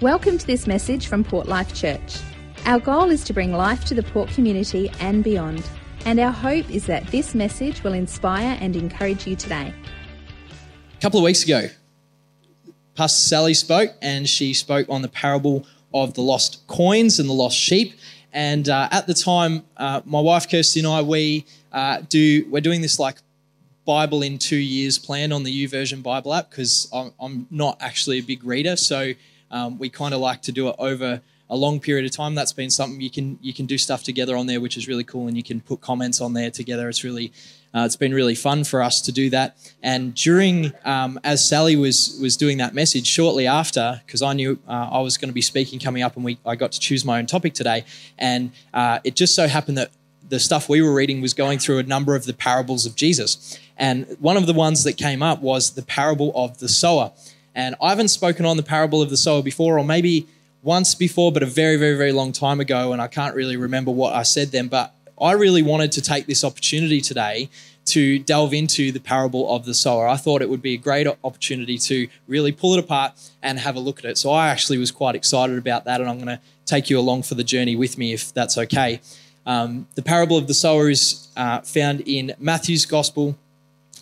Welcome 0.00 0.38
to 0.38 0.46
this 0.46 0.66
message 0.66 1.06
from 1.06 1.22
Port 1.22 1.46
Life 1.46 1.72
Church. 1.72 2.18
Our 2.66 2.80
goal 2.80 3.10
is 3.10 3.22
to 3.24 3.32
bring 3.32 3.52
life 3.52 3.84
to 3.84 3.94
the 3.94 4.02
Port 4.02 4.28
community 4.28 4.90
and 4.98 5.22
beyond, 5.22 5.64
and 6.04 6.18
our 6.18 6.32
hope 6.32 6.68
is 6.68 6.84
that 6.86 7.06
this 7.06 7.32
message 7.32 7.84
will 7.84 7.92
inspire 7.92 8.58
and 8.60 8.74
encourage 8.74 9.24
you 9.24 9.36
today. 9.36 9.72
A 10.98 11.00
couple 11.00 11.20
of 11.20 11.24
weeks 11.24 11.44
ago, 11.44 11.68
Pastor 12.96 13.20
Sally 13.20 13.54
spoke, 13.54 13.92
and 14.02 14.28
she 14.28 14.52
spoke 14.52 14.88
on 14.88 15.02
the 15.02 15.08
parable 15.08 15.64
of 15.94 16.14
the 16.14 16.22
lost 16.22 16.66
coins 16.66 17.20
and 17.20 17.28
the 17.28 17.32
lost 17.32 17.56
sheep. 17.56 17.94
And 18.32 18.68
uh, 18.68 18.88
at 18.90 19.06
the 19.06 19.14
time, 19.14 19.62
uh, 19.76 20.00
my 20.04 20.20
wife 20.20 20.50
Kirsty 20.50 20.80
and 20.80 20.88
I, 20.88 21.02
we 21.02 21.46
uh, 21.70 22.02
do 22.08 22.44
we're 22.50 22.60
doing 22.60 22.80
this 22.80 22.98
like 22.98 23.18
Bible 23.84 24.22
in 24.22 24.38
two 24.38 24.56
years 24.56 24.98
plan 24.98 25.30
on 25.30 25.44
the 25.44 25.66
YouVersion 25.66 26.02
Bible 26.02 26.34
app 26.34 26.50
because 26.50 26.88
I'm, 26.92 27.12
I'm 27.20 27.46
not 27.48 27.76
actually 27.80 28.18
a 28.18 28.22
big 28.22 28.42
reader, 28.42 28.74
so 28.74 29.12
um, 29.54 29.78
we 29.78 29.88
kind 29.88 30.12
of 30.12 30.20
like 30.20 30.42
to 30.42 30.52
do 30.52 30.68
it 30.68 30.74
over 30.78 31.22
a 31.48 31.56
long 31.56 31.78
period 31.78 32.04
of 32.04 32.10
time. 32.10 32.34
That's 32.34 32.52
been 32.52 32.70
something 32.70 33.00
you 33.00 33.10
can 33.10 33.38
you 33.40 33.54
can 33.54 33.66
do 33.66 33.78
stuff 33.78 34.02
together 34.02 34.36
on 34.36 34.46
there, 34.46 34.60
which 34.60 34.76
is 34.76 34.88
really 34.88 35.04
cool, 35.04 35.28
and 35.28 35.36
you 35.36 35.42
can 35.42 35.60
put 35.60 35.80
comments 35.80 36.20
on 36.20 36.32
there 36.32 36.50
together. 36.50 36.88
It's 36.88 37.04
really 37.04 37.32
uh, 37.74 37.84
it's 37.86 37.96
been 37.96 38.12
really 38.12 38.34
fun 38.34 38.64
for 38.64 38.82
us 38.82 39.00
to 39.02 39.12
do 39.12 39.30
that. 39.30 39.56
And 39.82 40.14
during 40.14 40.72
um, 40.84 41.20
as 41.22 41.46
Sally 41.48 41.76
was 41.76 42.18
was 42.20 42.36
doing 42.36 42.58
that 42.58 42.74
message, 42.74 43.06
shortly 43.06 43.46
after, 43.46 44.02
because 44.04 44.22
I 44.22 44.32
knew 44.32 44.58
uh, 44.66 44.88
I 44.92 45.00
was 45.00 45.16
going 45.16 45.28
to 45.28 45.34
be 45.34 45.42
speaking 45.42 45.78
coming 45.78 46.02
up, 46.02 46.16
and 46.16 46.24
we 46.24 46.38
I 46.44 46.56
got 46.56 46.72
to 46.72 46.80
choose 46.80 47.04
my 47.04 47.18
own 47.18 47.26
topic 47.26 47.54
today, 47.54 47.84
and 48.18 48.50
uh, 48.72 48.98
it 49.04 49.14
just 49.14 49.34
so 49.36 49.46
happened 49.46 49.78
that 49.78 49.92
the 50.28 50.40
stuff 50.40 50.68
we 50.68 50.82
were 50.82 50.94
reading 50.94 51.20
was 51.20 51.34
going 51.34 51.58
through 51.58 51.78
a 51.78 51.82
number 51.82 52.16
of 52.16 52.24
the 52.24 52.32
parables 52.32 52.86
of 52.86 52.96
Jesus. 52.96 53.58
And 53.76 54.16
one 54.20 54.36
of 54.36 54.46
the 54.46 54.54
ones 54.54 54.82
that 54.84 54.94
came 54.94 55.22
up 55.22 55.42
was 55.42 55.74
the 55.74 55.82
parable 55.82 56.32
of 56.34 56.58
the 56.58 56.68
sower. 56.68 57.12
And 57.54 57.74
I 57.80 57.90
haven't 57.90 58.08
spoken 58.08 58.46
on 58.46 58.56
the 58.56 58.62
parable 58.62 59.00
of 59.00 59.10
the 59.10 59.16
sower 59.16 59.42
before, 59.42 59.78
or 59.78 59.84
maybe 59.84 60.26
once 60.62 60.94
before, 60.94 61.30
but 61.30 61.42
a 61.42 61.46
very, 61.46 61.76
very, 61.76 61.96
very 61.96 62.12
long 62.12 62.32
time 62.32 62.60
ago. 62.60 62.92
And 62.92 63.00
I 63.00 63.06
can't 63.06 63.34
really 63.34 63.56
remember 63.56 63.90
what 63.90 64.14
I 64.14 64.22
said 64.22 64.48
then. 64.48 64.68
But 64.68 64.94
I 65.20 65.32
really 65.32 65.62
wanted 65.62 65.92
to 65.92 66.02
take 66.02 66.26
this 66.26 66.42
opportunity 66.42 67.00
today 67.00 67.48
to 67.86 68.18
delve 68.18 68.54
into 68.54 68.90
the 68.92 68.98
parable 68.98 69.54
of 69.54 69.66
the 69.66 69.74
sower. 69.74 70.08
I 70.08 70.16
thought 70.16 70.40
it 70.40 70.48
would 70.48 70.62
be 70.62 70.74
a 70.74 70.78
great 70.78 71.06
opportunity 71.22 71.76
to 71.78 72.08
really 72.26 72.50
pull 72.50 72.74
it 72.74 72.80
apart 72.80 73.12
and 73.42 73.58
have 73.58 73.76
a 73.76 73.80
look 73.80 73.98
at 73.98 74.06
it. 74.06 74.18
So 74.18 74.30
I 74.30 74.48
actually 74.48 74.78
was 74.78 74.90
quite 74.90 75.14
excited 75.14 75.58
about 75.58 75.84
that. 75.84 76.00
And 76.00 76.08
I'm 76.08 76.16
going 76.16 76.38
to 76.38 76.40
take 76.64 76.88
you 76.88 76.98
along 76.98 77.24
for 77.24 77.34
the 77.34 77.44
journey 77.44 77.76
with 77.76 77.98
me 77.98 78.12
if 78.12 78.32
that's 78.32 78.56
okay. 78.56 79.00
Um, 79.46 79.86
the 79.94 80.02
parable 80.02 80.38
of 80.38 80.46
the 80.46 80.54
sower 80.54 80.88
is 80.88 81.28
uh, 81.36 81.60
found 81.60 82.00
in 82.06 82.32
Matthew's 82.38 82.86
gospel, 82.86 83.36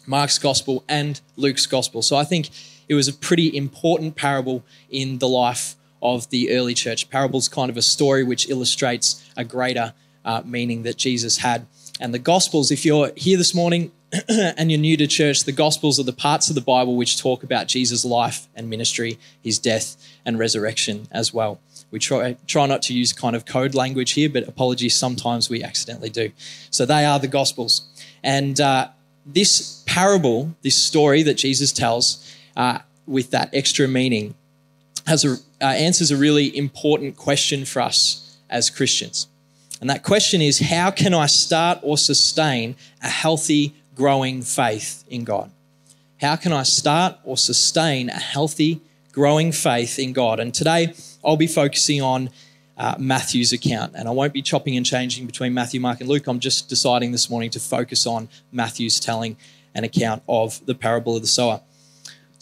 Mark's 0.07 0.39
gospel, 0.39 0.85
and 0.89 1.21
Luke's 1.37 1.67
gospel. 1.67 2.03
So 2.03 2.17
I 2.17 2.25
think 2.25 2.51
it 2.93 2.95
was 2.95 3.09
a 3.09 3.13
pretty 3.13 3.57
important 3.57 4.17
parable 4.17 4.63
in 4.91 5.19
the 5.19 5.29
life 5.29 5.77
of 6.03 6.29
the 6.29 6.51
early 6.55 6.75
church. 6.75 7.09
Parable's 7.09 7.49
kind 7.49 7.71
of 7.71 7.77
a 7.79 7.83
story 7.83 8.23
which 8.23 8.51
illustrates 8.51 9.27
a 9.35 9.45
greater 9.45 9.95
uh, 10.27 10.43
meaning 10.45 10.83
that 10.83 10.99
Jesus 10.99 11.39
had. 11.39 11.67
And 12.01 12.13
the 12.13 12.19
gospels, 12.19 12.71
if 12.71 12.85
you're 12.85 13.11
here 13.17 13.39
this 13.39 13.55
morning 13.55 13.93
and 14.29 14.71
you're 14.71 14.81
new 14.81 14.97
to 14.99 15.07
church, 15.07 15.45
the 15.45 15.53
gospels 15.53 15.99
are 15.99 16.05
the 16.05 16.13
parts 16.13 16.51
of 16.51 16.55
the 16.55 16.61
Bible 16.61 16.97
which 16.97 17.19
talk 17.19 17.43
about 17.43 17.67
Jesus' 17.67 18.05
life 18.05 18.47
and 18.55 18.69
ministry, 18.69 19.19
his 19.43 19.59
death 19.59 19.97
and 20.27 20.39
resurrection 20.39 21.09
as 21.11 21.33
well. 21.33 21.61
We 21.91 21.99
try, 21.99 22.37
try 22.47 22.67
not 22.67 22.83
to 22.83 22.95
use 22.95 23.15
kind 23.15 23.35
of 23.35 23.47
code 23.47 23.75
language 23.75 24.13
here, 24.13 24.29
but 24.29 24.47
apologies, 24.47 24.95
sometimes 24.95 25.49
we 25.49 25.63
accidentally 25.63 26.11
do. 26.11 26.33
So 26.71 26.85
they 26.85 27.07
are 27.07 27.19
the 27.19 27.29
Gospels. 27.29 27.89
And 28.23 28.61
uh, 28.61 28.89
this 29.25 29.83
parable, 29.87 30.55
this 30.63 30.77
story 30.77 31.23
that 31.23 31.35
Jesus 31.35 31.73
tells 31.73 32.29
uh, 32.57 32.79
with 33.07 33.31
that 33.31 33.51
extra 33.53 33.89
meaning, 33.89 34.35
has 35.07 35.25
a, 35.25 35.33
uh, 35.61 35.65
answers 35.65 36.11
a 36.11 36.17
really 36.17 36.57
important 36.57 37.17
question 37.17 37.65
for 37.65 37.83
us 37.83 38.37
as 38.49 38.71
Christians. 38.71 39.27
And 39.81 39.91
that 39.91 40.05
question 40.05 40.41
is 40.41 40.61
how 40.61 40.91
can 40.91 41.13
I 41.13 41.27
start 41.27 41.81
or 41.83 41.99
sustain 41.99 42.77
a 43.03 43.09
healthy, 43.09 43.75
growing 43.97 44.43
faith 44.43 45.05
in 45.09 45.25
God? 45.25 45.51
How 46.21 46.37
can 46.37 46.53
I 46.53 46.63
start 46.63 47.17
or 47.25 47.37
sustain 47.37 48.09
a 48.09 48.19
healthy, 48.19 48.81
growing 49.11 49.51
faith 49.51 49.99
in 49.99 50.13
God? 50.13 50.39
And 50.39 50.55
today, 50.55 50.95
I'll 51.25 51.37
be 51.37 51.49
focusing 51.49 52.01
on 52.01 52.31
uh, 52.77 52.95
Matthew's 52.99 53.53
account. 53.53 53.95
And 53.97 54.09
I 54.09 54.13
won't 54.13 54.33
be 54.33 54.43
chopping 54.43 54.77
and 54.77 54.87
changing 54.87 55.27
between 55.27 55.53
Matthew, 55.53 55.81
Mark, 55.81 56.01
and 56.01 56.09
Luke. 56.09 56.27
I'm 56.27 56.41
just 56.41 56.69
deciding 56.69 57.13
this 57.13 57.29
morning 57.29 57.51
to 57.51 57.61
focus 57.61 58.07
on 58.07 58.29
Matthew's 58.53 59.01
telling 59.01 59.37
an 59.75 59.85
account 59.85 60.23
of 60.29 60.65
the 60.67 60.75
parable 60.75 61.17
of 61.17 61.23
the 61.23 61.29
sower. 61.29 61.61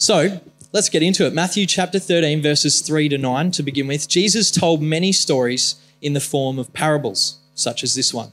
So 0.01 0.41
let's 0.71 0.89
get 0.89 1.03
into 1.03 1.27
it. 1.27 1.33
Matthew 1.35 1.67
chapter 1.67 1.99
13, 1.99 2.41
verses 2.41 2.81
3 2.81 3.07
to 3.09 3.19
9 3.19 3.51
to 3.51 3.61
begin 3.61 3.85
with. 3.85 4.07
Jesus 4.07 4.49
told 4.49 4.81
many 4.81 5.11
stories 5.11 5.75
in 6.01 6.13
the 6.13 6.19
form 6.19 6.57
of 6.57 6.73
parables, 6.73 7.37
such 7.53 7.83
as 7.83 7.93
this 7.93 8.11
one. 8.11 8.31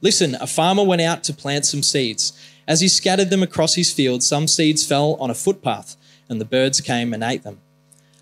Listen, 0.00 0.34
a 0.40 0.46
farmer 0.48 0.82
went 0.82 1.00
out 1.00 1.22
to 1.22 1.32
plant 1.32 1.66
some 1.66 1.84
seeds. 1.84 2.32
As 2.66 2.80
he 2.80 2.88
scattered 2.88 3.30
them 3.30 3.44
across 3.44 3.76
his 3.76 3.92
field, 3.92 4.24
some 4.24 4.48
seeds 4.48 4.84
fell 4.84 5.14
on 5.20 5.30
a 5.30 5.36
footpath, 5.36 5.94
and 6.28 6.40
the 6.40 6.44
birds 6.44 6.80
came 6.80 7.14
and 7.14 7.22
ate 7.22 7.44
them. 7.44 7.60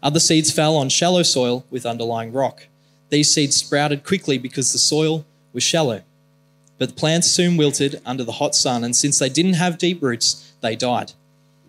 Other 0.03 0.21
seeds 0.21 0.53
fell 0.53 0.77
on 0.77 0.91
shallow 0.91 1.23
soil 1.23 1.65
with 1.71 1.87
underlying 1.87 2.31
rock. 2.31 2.67
These 3.09 3.33
seeds 3.33 3.57
sprouted 3.57 4.05
quickly 4.05 4.37
because 4.37 4.75
the 4.75 4.79
soil 4.79 5.25
was 5.55 5.63
shallow. 5.63 6.03
But 6.77 6.91
the 6.91 6.95
plants 6.95 7.31
soon 7.31 7.57
wilted 7.57 8.03
under 8.05 8.23
the 8.23 8.33
hot 8.33 8.55
sun, 8.55 8.85
and 8.85 8.95
since 8.95 9.19
they 9.19 9.31
didn't 9.31 9.55
have 9.55 9.79
deep 9.79 10.03
roots, 10.03 10.53
they 10.61 10.77
died. 10.77 11.13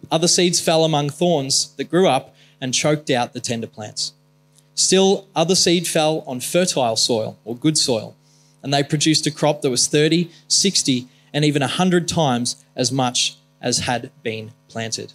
Other 0.09 0.28
seeds 0.28 0.59
fell 0.59 0.84
among 0.84 1.09
thorns 1.09 1.74
that 1.75 1.90
grew 1.90 2.08
up 2.08 2.35
and 2.62 2.74
choked 2.74 3.09
out 3.09 3.34
the 3.34 3.40
tender 3.40 3.68
plants. 3.68 4.13
Still, 4.74 5.28
other 5.35 5.56
seed 5.56 5.88
fell 5.88 6.24
on 6.28 6.40
fertile 6.40 6.96
soil 6.96 7.38
or 7.44 7.56
good 7.56 7.78
soil, 7.78 8.16
and 8.62 8.74
they 8.74 8.84
produced 8.84 9.25
a 9.25 9.31
crop 9.31 9.62
that 9.62 9.69
was 9.69 9.88
30, 9.88 10.30
60, 10.47 11.07
and 11.34 11.44
even 11.44 11.62
100 11.62 12.07
times 12.07 12.63
as 12.75 12.91
much 12.91 13.38
as 13.62 13.80
had 13.80 14.12
been 14.24 14.52
planted. 14.68 15.13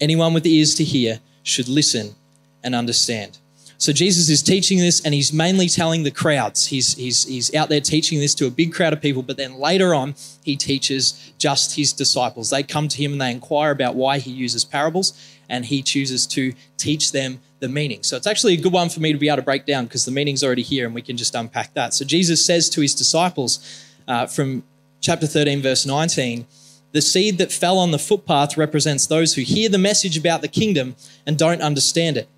Anyone 0.00 0.34
with 0.34 0.46
ears 0.46 0.74
to 0.76 0.84
hear 0.84 1.20
should 1.42 1.68
listen 1.68 2.14
and 2.62 2.74
understand. 2.74 3.38
So 3.82 3.92
Jesus 3.92 4.28
is 4.28 4.44
teaching 4.44 4.78
this, 4.78 5.00
and 5.04 5.12
he's 5.12 5.32
mainly 5.32 5.68
telling 5.68 6.04
the 6.04 6.12
crowds. 6.12 6.66
He's, 6.66 6.94
he's, 6.94 7.24
he's 7.24 7.52
out 7.52 7.68
there 7.68 7.80
teaching 7.80 8.20
this 8.20 8.32
to 8.36 8.46
a 8.46 8.50
big 8.50 8.72
crowd 8.72 8.92
of 8.92 9.00
people, 9.00 9.24
but 9.24 9.36
then 9.36 9.58
later 9.58 9.92
on, 9.92 10.14
he 10.44 10.56
teaches 10.56 11.32
just 11.36 11.74
his 11.74 11.92
disciples. 11.92 12.50
They 12.50 12.62
come 12.62 12.86
to 12.86 12.96
him 12.96 13.10
and 13.10 13.20
they 13.20 13.32
inquire 13.32 13.72
about 13.72 13.96
why 13.96 14.20
he 14.20 14.30
uses 14.30 14.64
parables, 14.64 15.20
and 15.48 15.64
he 15.64 15.82
chooses 15.82 16.28
to 16.28 16.52
teach 16.76 17.10
them 17.10 17.40
the 17.58 17.68
meaning. 17.68 18.04
So 18.04 18.16
it's 18.16 18.28
actually 18.28 18.54
a 18.54 18.56
good 18.56 18.72
one 18.72 18.88
for 18.88 19.00
me 19.00 19.12
to 19.12 19.18
be 19.18 19.26
able 19.26 19.38
to 19.38 19.42
break 19.42 19.66
down 19.66 19.86
because 19.86 20.04
the 20.04 20.12
meaning's 20.12 20.44
already 20.44 20.62
here, 20.62 20.86
and 20.86 20.94
we 20.94 21.02
can 21.02 21.16
just 21.16 21.34
unpack 21.34 21.74
that. 21.74 21.92
So 21.92 22.04
Jesus 22.04 22.46
says 22.46 22.70
to 22.70 22.82
his 22.82 22.94
disciples 22.94 23.84
uh, 24.06 24.26
from 24.26 24.62
chapter 25.00 25.26
13, 25.26 25.60
verse 25.60 25.84
19, 25.84 26.46
the 26.92 27.02
seed 27.02 27.38
that 27.38 27.50
fell 27.50 27.78
on 27.78 27.90
the 27.90 27.98
footpath 27.98 28.56
represents 28.56 29.08
those 29.08 29.34
who 29.34 29.42
hear 29.42 29.68
the 29.68 29.76
message 29.76 30.16
about 30.16 30.40
the 30.40 30.46
kingdom 30.46 30.94
and 31.26 31.36
don't 31.36 31.60
understand 31.60 32.16
it. 32.16 32.28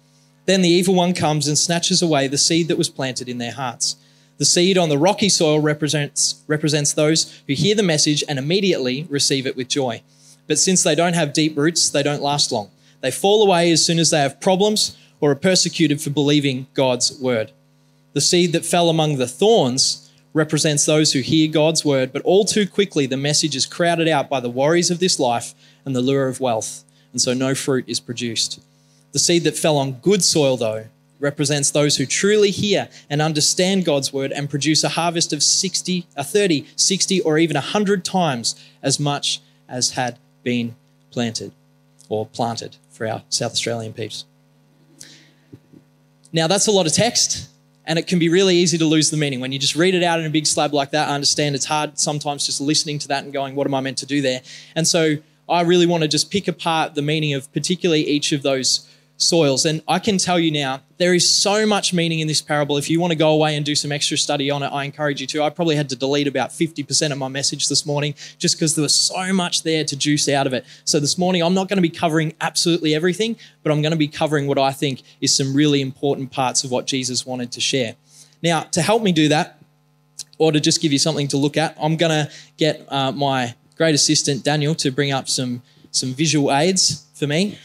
Then 0.47 0.63
the 0.63 0.69
evil 0.69 0.95
one 0.95 1.15
comes 1.15 1.49
and 1.49 1.57
snatches 1.57 2.03
away 2.03 2.29
the 2.29 2.39
seed 2.39 2.69
that 2.69 2.79
was 2.79 2.89
planted 2.89 3.29
in 3.29 3.39
their 3.39 3.53
hearts. 3.53 3.97
The 4.37 4.45
seed 4.45 4.77
on 4.77 4.89
the 4.89 4.99
rocky 4.99 5.29
soil 5.29 5.61
represents, 5.61 6.43
represents 6.47 6.93
those 6.93 7.43
who 7.47 7.55
hear 7.55 7.75
the 7.75 7.83
message 7.83 8.25
and 8.29 8.39
immediately 8.39 9.07
receive 9.09 9.47
it 9.47 9.57
with 9.57 9.69
joy. 9.69 10.03
But 10.47 10.59
since 10.59 10.83
they 10.83 10.95
don't 10.95 11.15
have 11.15 11.33
deep 11.33 11.57
roots, 11.57 11.89
they 11.89 12.03
don't 12.03 12.23
last 12.23 12.53
long. 12.53 12.71
They 13.01 13.11
fall 13.11 13.43
away 13.43 13.71
as 13.71 13.85
soon 13.85 13.99
as 13.99 14.11
they 14.11 14.21
have 14.21 14.41
problems 14.41 14.97
or 15.21 15.31
are 15.31 15.37
persecuted 15.37 16.01
for 16.01 16.11
believing 16.11 16.67
God's 16.75 17.19
word. 17.19 17.53
The 18.13 18.21
seed 18.21 18.53
that 18.53 18.67
fell 18.67 18.91
among 18.91 19.17
the 19.17 19.27
thorns 19.27 20.11
represents 20.35 20.85
those 20.85 21.13
who 21.13 21.21
hear 21.21 21.51
God's 21.51 21.85
word, 21.85 22.13
but 22.13 22.23
all 22.23 22.45
too 22.45 22.67
quickly 22.67 23.07
the 23.07 23.17
message 23.17 23.55
is 23.55 23.67
crowded 23.67 24.09
out 24.09 24.29
by 24.29 24.41
the 24.41 24.51
worries 24.51 24.91
of 24.91 24.99
this 24.99 25.19
life 25.19 25.55
and 25.85 25.95
the 25.95 26.01
lure 26.01 26.29
of 26.29 26.41
wealth, 26.41 26.85
and 27.13 27.21
so 27.21 27.33
no 27.33 27.55
fruit 27.55 27.85
is 27.87 28.01
produced. 28.01 28.61
The 29.15 29.21
seed 29.21 29.45
that 29.45 29.57
fell 29.57 29.77
on 29.77 29.93
good 29.93 30.25
soil, 30.25 30.57
though, 30.57 30.87
represents 31.21 31.71
those 31.71 31.97
who 31.97 32.05
truly 32.05 32.51
hear 32.51 32.89
and 33.09 33.23
understand 33.23 33.85
God's 33.85 34.13
word 34.13 34.33
and 34.33 34.51
produce 34.51 34.83
a 34.83 34.89
harvest 34.89 35.33
of 35.33 35.41
60, 35.41 36.05
a 36.17 36.25
30, 36.25 36.67
60, 36.75 37.21
or 37.21 37.39
even 37.39 37.55
100 37.55 38.05
times 38.05 38.57
as 38.83 38.99
much 38.99 39.41
as 39.69 39.93
had 39.93 40.19
been 40.43 40.75
planted 41.13 41.53
or 42.09 42.27
planted 42.27 42.75
for 42.91 43.07
our 43.07 43.23
South 43.29 43.53
Australian 43.53 43.93
peeps. 43.93 44.25
Now, 46.33 46.49
that's 46.49 46.67
a 46.67 46.73
lot 46.73 46.85
of 46.85 46.93
text, 46.93 47.49
and 47.85 48.01
it 48.01 48.09
can 48.09 48.19
be 48.19 48.29
really 48.29 48.57
easy 48.57 48.79
to 48.79 48.85
lose 48.85 49.11
the 49.11 49.17
meaning. 49.17 49.39
When 49.39 49.53
you 49.53 49.61
just 49.61 49.77
read 49.77 49.95
it 49.95 50.03
out 50.03 50.19
in 50.19 50.27
a 50.27 50.31
big 50.31 50.45
slab 50.45 50.75
like 50.75 50.91
that, 50.91 51.09
I 51.09 51.15
understand 51.15 51.55
it's 51.55 51.67
hard 51.67 52.01
sometimes 52.01 52.47
just 52.47 52.61
listening 52.61 52.99
to 52.99 53.09
that 53.09 53.23
and 53.23 53.33
going, 53.33 53.55
What 53.55 53.69
am 53.69 53.75
I 53.75 53.81
meant 53.81 53.99
to 53.99 54.07
do 54.07 54.21
there? 54.21 54.43
And 54.75 54.89
so 54.89 55.19
I 55.49 55.61
really 55.61 55.87
want 55.87 56.03
to 56.03 56.09
just 56.09 56.33
pick 56.33 56.49
apart 56.49 56.97
the 56.97 57.03
meaning 57.03 57.35
of 57.35 57.53
particularly 57.53 58.05
each 58.09 58.33
of 58.33 58.43
those 58.43 58.89
soils. 59.17 59.65
And 59.65 59.83
I 59.87 59.99
can 59.99 60.19
tell 60.19 60.39
you 60.39 60.51
now, 60.51 60.83
there 60.97 61.15
is 61.15 61.29
so 61.29 61.67
much 61.67 61.93
meaning 61.93 62.21
in 62.21 62.29
this 62.29 62.43
parable. 62.43 62.77
If 62.77 62.91
you 62.91 63.01
want 63.01 63.13
to 63.13 63.17
go 63.17 63.31
away 63.31 63.57
and 63.57 63.65
do 63.65 63.75
some 63.75 63.93
extra 63.93 64.17
study 64.17 64.51
on 64.51 64.63
it, 64.63 64.69
I 64.69 64.85
encourage 64.85 65.21
you 65.21 65.27
to. 65.29 65.43
I 65.43 65.51
probably 65.51 65.77
had 65.77 65.89
to 65.91 65.97
delete 65.97 66.27
about 66.27 66.51
50% 66.51 67.13
of 67.13 67.19
my 67.19 67.29
message 67.29 67.69
this 67.69 67.87
morning 67.87 68.15
just 68.39 68.57
because 68.57 68.75
there 68.75 68.83
was 68.83 68.95
so 68.95 69.33
much 69.33 69.63
there 69.63 69.85
to 69.85 69.97
juice 69.97 70.29
out 70.29 70.47
of 70.47 70.53
it. 70.53 70.65
So 70.85 71.01
this 71.01 71.17
morning, 71.17 71.43
I'm 71.43 71.55
not 71.55 71.69
going 71.69 71.79
to 71.79 71.83
be 71.83 71.91
covering 71.91 72.35
absolutely 72.41 72.95
everything, 72.95 73.37
but 73.63 73.73
I'm 73.73 73.83
going 73.83 73.93
to 73.93 73.99
be 73.99 74.09
covering 74.09 74.47
what 74.47 74.59
I 74.59 74.73
think 74.73 75.03
is 75.21 75.35
some 75.35 75.55
really 75.55 75.81
important 75.81 76.31
parts 76.31 76.65
of 76.65 76.71
what 76.71 76.87
Jesus 76.87 77.25
wanted 77.25 77.53
to 77.53 77.61
share. 77.61 77.95
Now, 78.43 78.63
to 78.63 78.83
help 78.83 79.03
me 79.03 79.13
do 79.13 79.29
that, 79.29 79.59
or 80.39 80.51
to 80.51 80.59
just 80.59 80.83
give 80.83 80.93
you 80.93 80.99
something 80.99 81.29
to 81.29 81.37
look 81.37 81.57
at, 81.57 81.77
I'm 81.81 81.97
going 81.97 82.27
to 82.27 82.33
get 82.57 82.85
uh, 82.89 83.13
my 83.13 83.55
great 83.77 83.95
assistant, 83.95 84.43
Daniel, 84.45 84.75
to 84.77 84.91
bring 84.91 85.13
up 85.13 85.29
some, 85.29 85.63
some 85.93 86.13
visual 86.13 86.53
aids 86.53 87.07
for 87.15 87.29
me 87.29 87.59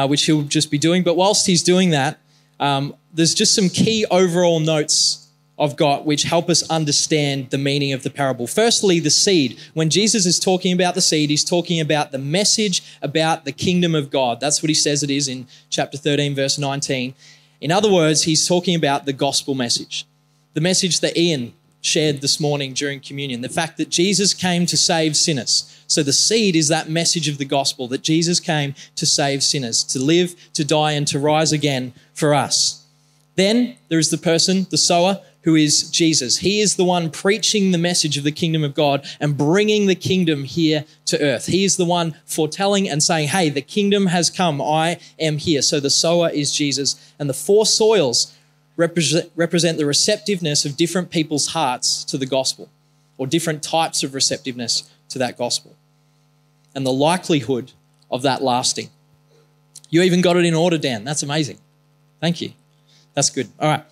uh, 0.00 0.06
which 0.06 0.24
he'll 0.24 0.42
just 0.42 0.70
be 0.70 0.78
doing. 0.78 1.02
But 1.02 1.16
whilst 1.16 1.46
he's 1.46 1.62
doing 1.62 1.90
that, 1.90 2.18
um, 2.58 2.94
there's 3.12 3.34
just 3.34 3.54
some 3.54 3.68
key 3.68 4.06
overall 4.10 4.60
notes 4.60 5.28
I've 5.58 5.76
got 5.76 6.06
which 6.06 6.22
help 6.22 6.48
us 6.48 6.68
understand 6.70 7.50
the 7.50 7.58
meaning 7.58 7.92
of 7.92 8.02
the 8.02 8.08
parable. 8.08 8.46
Firstly, 8.46 8.98
the 8.98 9.10
seed. 9.10 9.58
When 9.74 9.90
Jesus 9.90 10.24
is 10.24 10.40
talking 10.40 10.72
about 10.72 10.94
the 10.94 11.02
seed, 11.02 11.28
he's 11.28 11.44
talking 11.44 11.80
about 11.80 12.12
the 12.12 12.18
message 12.18 12.82
about 13.02 13.44
the 13.44 13.52
kingdom 13.52 13.94
of 13.94 14.10
God. 14.10 14.40
That's 14.40 14.62
what 14.62 14.70
he 14.70 14.74
says 14.74 15.02
it 15.02 15.10
is 15.10 15.28
in 15.28 15.46
chapter 15.68 15.98
13, 15.98 16.34
verse 16.34 16.56
19. 16.58 17.12
In 17.60 17.70
other 17.70 17.92
words, 17.92 18.22
he's 18.22 18.48
talking 18.48 18.74
about 18.74 19.04
the 19.04 19.12
gospel 19.12 19.54
message, 19.54 20.06
the 20.54 20.62
message 20.62 21.00
that 21.00 21.14
Ian 21.14 21.52
shared 21.80 22.20
this 22.20 22.40
morning 22.40 22.74
during 22.74 23.00
communion, 23.00 23.40
the 23.40 23.48
fact 23.48 23.76
that 23.78 23.88
Jesus 23.88 24.34
came 24.34 24.66
to 24.66 24.76
save 24.76 25.16
sinners. 25.16 25.82
So 25.86 26.02
the 26.02 26.12
seed 26.12 26.54
is 26.56 26.68
that 26.68 26.88
message 26.88 27.28
of 27.28 27.38
the 27.38 27.44
gospel 27.44 27.88
that 27.88 28.02
Jesus 28.02 28.38
came 28.38 28.74
to 28.96 29.06
save 29.06 29.42
sinners, 29.42 29.82
to 29.84 29.98
live, 29.98 30.34
to 30.52 30.64
die, 30.64 30.92
and 30.92 31.06
to 31.08 31.18
rise 31.18 31.52
again 31.52 31.94
for 32.12 32.34
us. 32.34 32.86
Then 33.36 33.76
there 33.88 33.98
is 33.98 34.10
the 34.10 34.18
person, 34.18 34.66
the 34.70 34.78
sower, 34.78 35.20
who 35.42 35.54
is 35.54 35.90
Jesus. 35.90 36.38
He 36.38 36.60
is 36.60 36.76
the 36.76 36.84
one 36.84 37.10
preaching 37.10 37.70
the 37.70 37.78
message 37.78 38.18
of 38.18 38.24
the 38.24 38.32
kingdom 38.32 38.62
of 38.62 38.74
God 38.74 39.06
and 39.20 39.38
bringing 39.38 39.86
the 39.86 39.94
kingdom 39.94 40.44
here 40.44 40.84
to 41.06 41.20
earth. 41.20 41.46
He 41.46 41.64
is 41.64 41.76
the 41.76 41.84
one 41.84 42.14
foretelling 42.26 42.88
and 42.88 43.02
saying, 43.02 43.28
Hey, 43.28 43.48
the 43.48 43.62
kingdom 43.62 44.06
has 44.06 44.28
come. 44.28 44.60
I 44.60 44.98
am 45.18 45.38
here. 45.38 45.62
So 45.62 45.80
the 45.80 45.90
sower 45.90 46.28
is 46.28 46.52
Jesus. 46.52 47.14
And 47.18 47.28
the 47.28 47.34
four 47.34 47.64
soils 47.64 48.36
represent, 48.80 49.30
represent 49.36 49.78
the 49.78 49.86
receptiveness 49.86 50.64
of 50.64 50.76
different 50.76 51.10
people's 51.10 51.48
hearts 51.48 52.02
to 52.04 52.16
the 52.16 52.26
gospel 52.26 52.70
or 53.18 53.26
different 53.26 53.62
types 53.62 54.02
of 54.02 54.14
receptiveness 54.14 54.90
to 55.10 55.18
that 55.18 55.36
gospel 55.36 55.76
and 56.74 56.86
the 56.86 56.92
likelihood 56.92 57.72
of 58.10 58.22
that 58.22 58.42
lasting. 58.42 58.88
You 59.90 60.02
even 60.02 60.22
got 60.22 60.36
it 60.36 60.44
in 60.44 60.54
order, 60.54 60.78
Dan. 60.78 61.04
That's 61.04 61.22
amazing. 61.22 61.58
Thank 62.20 62.40
you. 62.40 62.52
That's 63.14 63.28
good. 63.28 63.48
All 63.58 63.68
right. 63.68 63.84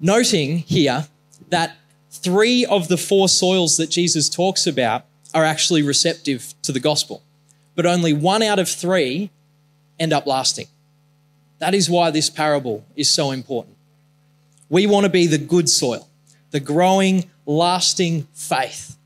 Noting 0.00 0.58
here 0.58 1.06
that 1.50 1.76
three 2.10 2.64
of 2.64 2.88
the 2.88 2.96
four 2.96 3.28
soils 3.28 3.76
that 3.76 3.90
Jesus 3.90 4.28
talks 4.28 4.66
about 4.66 5.04
are 5.34 5.44
actually 5.44 5.82
receptive 5.82 6.54
to 6.62 6.72
the 6.72 6.80
gospel, 6.80 7.22
but 7.74 7.84
only 7.84 8.12
one 8.12 8.42
out 8.42 8.58
of 8.58 8.68
three 8.68 9.30
end 9.98 10.12
up 10.12 10.26
lasting. 10.26 10.66
That 11.60 11.74
is 11.74 11.88
why 11.88 12.10
this 12.10 12.28
parable 12.28 12.84
is 12.96 13.08
so 13.08 13.30
important. 13.30 13.76
We 14.68 14.86
want 14.86 15.04
to 15.04 15.10
be 15.10 15.26
the 15.26 15.38
good 15.38 15.68
soil, 15.68 16.08
the 16.50 16.60
growing, 16.60 17.30
lasting 17.46 18.26
faith. 18.32 18.96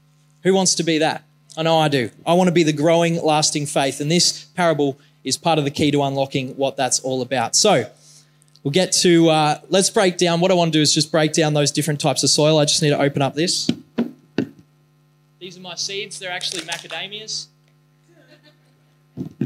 Who 0.44 0.54
wants 0.54 0.76
to 0.76 0.82
be 0.82 0.98
that? 0.98 1.24
I 1.56 1.62
know 1.62 1.78
I 1.78 1.88
do. 1.88 2.10
I 2.26 2.34
want 2.34 2.48
to 2.48 2.52
be 2.52 2.62
the 2.62 2.72
growing, 2.72 3.22
lasting 3.22 3.66
faith. 3.66 4.00
And 4.00 4.10
this 4.10 4.44
parable 4.56 4.98
is 5.24 5.36
part 5.36 5.58
of 5.58 5.64
the 5.64 5.70
key 5.70 5.90
to 5.90 6.02
unlocking 6.02 6.50
what 6.56 6.76
that's 6.76 7.00
all 7.00 7.22
about. 7.22 7.56
So 7.56 7.90
we'll 8.62 8.72
get 8.72 8.92
to, 8.92 9.30
uh, 9.30 9.60
let's 9.68 9.90
break 9.90 10.16
down. 10.16 10.40
What 10.40 10.50
I 10.50 10.54
want 10.54 10.72
to 10.72 10.78
do 10.78 10.82
is 10.82 10.94
just 10.94 11.10
break 11.10 11.32
down 11.32 11.54
those 11.54 11.70
different 11.70 12.00
types 12.00 12.22
of 12.22 12.30
soil. 12.30 12.58
I 12.58 12.66
just 12.66 12.82
need 12.82 12.90
to 12.90 13.00
open 13.00 13.22
up 13.22 13.34
this. 13.34 13.68
These 15.40 15.56
are 15.56 15.60
my 15.60 15.74
seeds. 15.74 16.18
They're 16.18 16.30
actually 16.30 16.62
macadamias. 16.62 17.46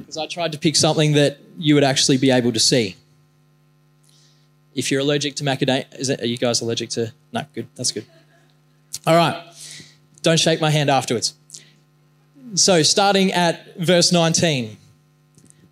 Because 0.08 0.16
I 0.16 0.26
tried 0.26 0.52
to 0.52 0.58
pick 0.58 0.75
something 0.75 1.12
that 1.12 1.37
you 1.58 1.75
would 1.75 1.84
actually 1.84 2.16
be 2.16 2.31
able 2.31 2.50
to 2.52 2.58
see. 2.58 2.96
If 4.75 4.90
you're 4.90 5.02
allergic 5.02 5.34
to 5.34 5.44
macadamia, 5.44 6.22
are 6.22 6.25
you 6.25 6.38
guys 6.38 6.62
allergic 6.62 6.88
to? 6.90 7.12
No, 7.31 7.44
good. 7.55 7.66
That's 7.75 7.93
good. 7.93 8.06
All 9.06 9.14
right. 9.14 9.37
Don't 10.22 10.40
shake 10.40 10.62
my 10.62 10.70
hand 10.70 10.88
afterwards. 10.88 11.34
So, 12.55 12.82
starting 12.82 13.32
at 13.32 13.76
verse 13.76 14.10
19. 14.10 14.78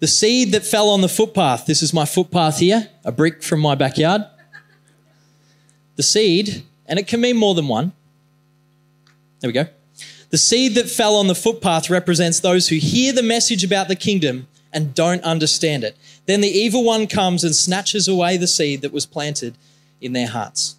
The 0.00 0.06
seed 0.06 0.52
that 0.52 0.66
fell 0.66 0.90
on 0.90 1.00
the 1.00 1.08
footpath. 1.08 1.64
This 1.64 1.82
is 1.82 1.94
my 1.94 2.04
footpath 2.04 2.58
here, 2.58 2.90
a 3.06 3.12
brick 3.12 3.42
from 3.42 3.60
my 3.60 3.74
backyard. 3.74 4.26
The 5.94 6.02
seed, 6.02 6.62
and 6.84 6.98
it 6.98 7.06
can 7.06 7.22
mean 7.22 7.38
more 7.38 7.54
than 7.54 7.68
one. 7.68 7.94
There 9.40 9.48
we 9.48 9.54
go. 9.54 9.66
The 10.30 10.38
seed 10.38 10.74
that 10.74 10.90
fell 10.90 11.16
on 11.16 11.28
the 11.28 11.34
footpath 11.34 11.88
represents 11.88 12.40
those 12.40 12.68
who 12.68 12.76
hear 12.76 13.12
the 13.12 13.22
message 13.22 13.62
about 13.62 13.88
the 13.88 13.96
kingdom 13.96 14.48
and 14.72 14.94
don't 14.94 15.22
understand 15.22 15.84
it. 15.84 15.96
Then 16.26 16.40
the 16.40 16.48
evil 16.48 16.84
one 16.84 17.06
comes 17.06 17.44
and 17.44 17.54
snatches 17.54 18.08
away 18.08 18.36
the 18.36 18.46
seed 18.46 18.82
that 18.82 18.92
was 18.92 19.06
planted 19.06 19.56
in 20.00 20.12
their 20.12 20.26
hearts. 20.26 20.76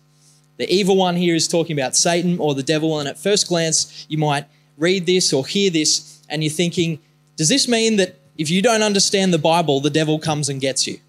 The 0.58 0.72
evil 0.72 0.98
one 0.98 1.16
here 1.16 1.36
is 1.36 1.48
talking 1.48 1.78
about 1.80 1.96
Satan 1.96 2.40
or 2.40 2.56
the 2.56 2.64
devil, 2.64 3.00
and 3.00 3.08
at 3.08 3.18
first 3.18 3.48
glance, 3.48 4.06
you 4.10 4.18
might 4.18 4.46
read 4.78 5.06
this 5.06 5.32
or 5.32 5.46
hear 5.46 5.70
this 5.70 6.22
and 6.30 6.44
you're 6.44 6.52
thinking, 6.52 7.00
does 7.36 7.50
this 7.50 7.68
mean 7.68 7.96
that 7.98 8.16
if 8.38 8.50
you 8.50 8.62
don't 8.62 8.84
understand 8.84 9.34
the 9.34 9.40
Bible, 9.40 9.80
the 9.80 9.90
devil 9.90 10.20
comes 10.20 10.50
and 10.50 10.60
gets 10.60 10.86
you? 10.86 11.00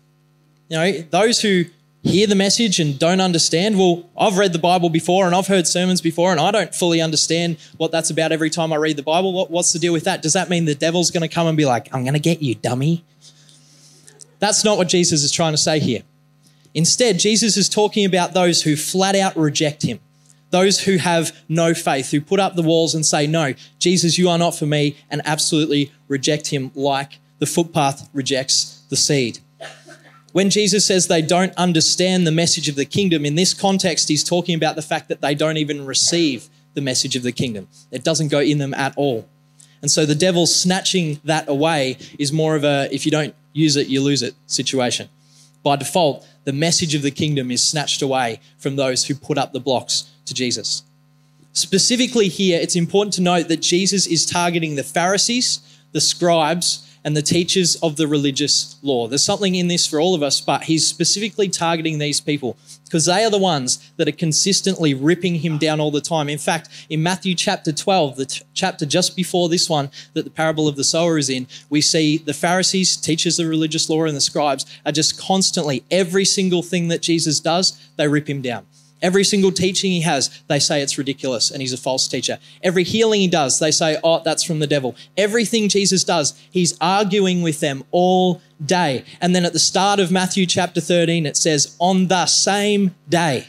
You 0.68 0.76
know, 0.76 0.92
those 1.10 1.40
who 1.40 1.64
hear 2.08 2.26
the 2.26 2.34
message 2.34 2.80
and 2.80 2.98
don't 2.98 3.20
understand, 3.20 3.78
well, 3.78 4.08
I've 4.16 4.38
read 4.38 4.52
the 4.52 4.58
Bible 4.58 4.90
before 4.90 5.26
and 5.26 5.34
I've 5.34 5.46
heard 5.46 5.66
sermons 5.66 6.00
before 6.00 6.32
and 6.32 6.40
I 6.40 6.50
don't 6.50 6.74
fully 6.74 7.00
understand 7.00 7.58
what 7.76 7.92
that's 7.92 8.10
about 8.10 8.32
every 8.32 8.50
time 8.50 8.72
I 8.72 8.76
read 8.76 8.96
the 8.96 9.02
Bible. 9.02 9.32
What, 9.32 9.50
what's 9.50 9.72
the 9.72 9.78
deal 9.78 9.92
with 9.92 10.04
that? 10.04 10.22
Does 10.22 10.32
that 10.32 10.48
mean 10.48 10.64
the 10.64 10.74
devil's 10.74 11.10
going 11.10 11.28
to 11.28 11.34
come 11.34 11.46
and 11.46 11.56
be 11.56 11.64
like, 11.64 11.94
I'm 11.94 12.02
going 12.02 12.14
to 12.14 12.20
get 12.20 12.42
you, 12.42 12.54
dummy? 12.54 13.04
That's 14.38 14.64
not 14.64 14.78
what 14.78 14.88
Jesus 14.88 15.22
is 15.22 15.32
trying 15.32 15.52
to 15.52 15.58
say 15.58 15.80
here. 15.80 16.02
Instead, 16.74 17.18
Jesus 17.18 17.56
is 17.56 17.68
talking 17.68 18.04
about 18.04 18.34
those 18.34 18.62
who 18.62 18.76
flat 18.76 19.16
out 19.16 19.36
reject 19.36 19.82
him 19.82 20.00
those 20.50 20.80
who 20.80 20.96
have 20.96 21.36
no 21.48 21.74
faith, 21.74 22.10
who 22.10 22.20
put 22.20 22.40
up 22.40 22.54
the 22.54 22.62
walls 22.62 22.94
and 22.94 23.04
say, 23.04 23.26
No, 23.26 23.54
Jesus, 23.78 24.18
you 24.18 24.28
are 24.28 24.38
not 24.38 24.54
for 24.54 24.66
me, 24.66 24.96
and 25.10 25.20
absolutely 25.24 25.92
reject 26.08 26.48
him 26.48 26.70
like 26.74 27.18
the 27.38 27.46
footpath 27.46 28.08
rejects 28.12 28.82
the 28.88 28.96
seed. 28.96 29.38
When 30.38 30.50
Jesus 30.50 30.84
says 30.84 31.08
they 31.08 31.20
don't 31.20 31.52
understand 31.56 32.24
the 32.24 32.30
message 32.30 32.68
of 32.68 32.76
the 32.76 32.84
kingdom, 32.84 33.24
in 33.24 33.34
this 33.34 33.52
context, 33.52 34.08
he's 34.08 34.22
talking 34.22 34.54
about 34.54 34.76
the 34.76 34.82
fact 34.82 35.08
that 35.08 35.20
they 35.20 35.34
don't 35.34 35.56
even 35.56 35.84
receive 35.84 36.48
the 36.74 36.80
message 36.80 37.16
of 37.16 37.24
the 37.24 37.32
kingdom. 37.32 37.66
It 37.90 38.04
doesn't 38.04 38.28
go 38.28 38.38
in 38.38 38.58
them 38.58 38.72
at 38.72 38.94
all. 38.96 39.28
And 39.82 39.90
so 39.90 40.06
the 40.06 40.14
devil 40.14 40.46
snatching 40.46 41.18
that 41.24 41.48
away 41.48 41.98
is 42.20 42.32
more 42.32 42.54
of 42.54 42.62
a 42.62 42.88
if 42.92 43.04
you 43.04 43.10
don't 43.10 43.34
use 43.52 43.74
it, 43.74 43.88
you 43.88 44.00
lose 44.00 44.22
it 44.22 44.36
situation. 44.46 45.08
By 45.64 45.74
default, 45.74 46.24
the 46.44 46.52
message 46.52 46.94
of 46.94 47.02
the 47.02 47.10
kingdom 47.10 47.50
is 47.50 47.64
snatched 47.64 48.00
away 48.00 48.38
from 48.58 48.76
those 48.76 49.06
who 49.06 49.16
put 49.16 49.38
up 49.38 49.52
the 49.52 49.58
blocks 49.58 50.08
to 50.26 50.34
Jesus. 50.34 50.84
Specifically, 51.52 52.28
here, 52.28 52.60
it's 52.60 52.76
important 52.76 53.14
to 53.14 53.22
note 53.22 53.48
that 53.48 53.60
Jesus 53.60 54.06
is 54.06 54.24
targeting 54.24 54.76
the 54.76 54.84
Pharisees, 54.84 55.58
the 55.90 56.00
scribes, 56.00 56.87
and 57.04 57.16
the 57.16 57.22
teachers 57.22 57.76
of 57.76 57.96
the 57.96 58.06
religious 58.06 58.76
law. 58.82 59.08
There's 59.08 59.24
something 59.24 59.54
in 59.54 59.68
this 59.68 59.86
for 59.86 60.00
all 60.00 60.14
of 60.14 60.22
us, 60.22 60.40
but 60.40 60.64
he's 60.64 60.86
specifically 60.86 61.48
targeting 61.48 61.98
these 61.98 62.20
people 62.20 62.56
because 62.84 63.06
they 63.06 63.24
are 63.24 63.30
the 63.30 63.38
ones 63.38 63.90
that 63.96 64.08
are 64.08 64.12
consistently 64.12 64.94
ripping 64.94 65.36
him 65.36 65.58
down 65.58 65.80
all 65.80 65.90
the 65.90 66.00
time. 66.00 66.28
In 66.28 66.38
fact, 66.38 66.68
in 66.88 67.02
Matthew 67.02 67.34
chapter 67.34 67.72
12, 67.72 68.16
the 68.16 68.26
t- 68.26 68.42
chapter 68.54 68.86
just 68.86 69.14
before 69.14 69.48
this 69.48 69.68
one 69.68 69.90
that 70.14 70.24
the 70.24 70.30
parable 70.30 70.66
of 70.66 70.76
the 70.76 70.84
sower 70.84 71.18
is 71.18 71.28
in, 71.28 71.46
we 71.68 71.80
see 71.80 72.18
the 72.18 72.34
Pharisees, 72.34 72.96
teachers 72.96 73.38
of 73.38 73.48
religious 73.48 73.88
law, 73.90 74.04
and 74.04 74.16
the 74.16 74.20
scribes 74.20 74.64
are 74.86 74.92
just 74.92 75.20
constantly, 75.20 75.84
every 75.90 76.24
single 76.24 76.62
thing 76.62 76.88
that 76.88 77.02
Jesus 77.02 77.40
does, 77.40 77.78
they 77.96 78.08
rip 78.08 78.28
him 78.28 78.40
down. 78.40 78.66
Every 79.00 79.22
single 79.24 79.52
teaching 79.52 79.92
he 79.92 80.00
has, 80.00 80.42
they 80.48 80.58
say 80.58 80.82
it's 80.82 80.98
ridiculous 80.98 81.50
and 81.50 81.60
he's 81.60 81.72
a 81.72 81.78
false 81.78 82.08
teacher. 82.08 82.38
Every 82.62 82.82
healing 82.82 83.20
he 83.20 83.28
does, 83.28 83.58
they 83.58 83.70
say, 83.70 83.96
oh, 84.02 84.20
that's 84.24 84.42
from 84.42 84.58
the 84.58 84.66
devil. 84.66 84.96
Everything 85.16 85.68
Jesus 85.68 86.02
does, 86.02 86.38
he's 86.50 86.76
arguing 86.80 87.42
with 87.42 87.60
them 87.60 87.84
all 87.92 88.40
day. 88.64 89.04
And 89.20 89.36
then 89.36 89.44
at 89.44 89.52
the 89.52 89.60
start 89.60 90.00
of 90.00 90.10
Matthew 90.10 90.46
chapter 90.46 90.80
13, 90.80 91.26
it 91.26 91.36
says, 91.36 91.76
on 91.78 92.08
the 92.08 92.26
same 92.26 92.94
day. 93.08 93.48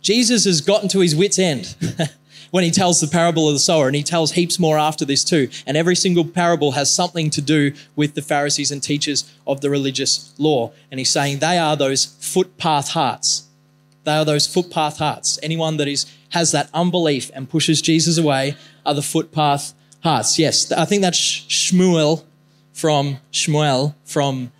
Jesus 0.00 0.46
has 0.46 0.62
gotten 0.62 0.88
to 0.88 1.00
his 1.00 1.14
wits' 1.14 1.38
end 1.38 1.76
when 2.50 2.64
he 2.64 2.70
tells 2.70 3.00
the 3.00 3.06
parable 3.06 3.48
of 3.48 3.54
the 3.54 3.60
sower, 3.60 3.86
and 3.86 3.94
he 3.94 4.02
tells 4.02 4.32
heaps 4.32 4.58
more 4.58 4.78
after 4.78 5.04
this 5.04 5.22
too. 5.22 5.50
And 5.66 5.76
every 5.76 5.94
single 5.94 6.24
parable 6.24 6.72
has 6.72 6.90
something 6.90 7.28
to 7.30 7.42
do 7.42 7.74
with 7.96 8.14
the 8.14 8.22
Pharisees 8.22 8.70
and 8.70 8.82
teachers 8.82 9.30
of 9.46 9.60
the 9.60 9.68
religious 9.68 10.32
law. 10.38 10.72
And 10.90 10.98
he's 10.98 11.10
saying 11.10 11.40
they 11.40 11.58
are 11.58 11.76
those 11.76 12.06
footpath 12.06 12.88
hearts 12.88 13.49
they 14.10 14.16
are 14.16 14.24
those 14.24 14.46
footpath 14.46 14.98
hearts. 14.98 15.38
Anyone 15.40 15.76
that 15.76 15.86
is 15.86 16.04
has 16.30 16.50
that 16.52 16.68
unbelief 16.74 17.30
and 17.32 17.48
pushes 17.48 17.80
Jesus 17.80 18.18
away 18.18 18.56
are 18.84 18.94
the 18.94 19.02
footpath 19.02 19.72
hearts. 20.02 20.38
Yes, 20.38 20.72
I 20.72 20.84
think 20.84 21.02
that's 21.02 21.18
Shmuel 21.18 22.24
from 22.72 23.18
Shmuel 23.32 23.94
from 24.04 24.50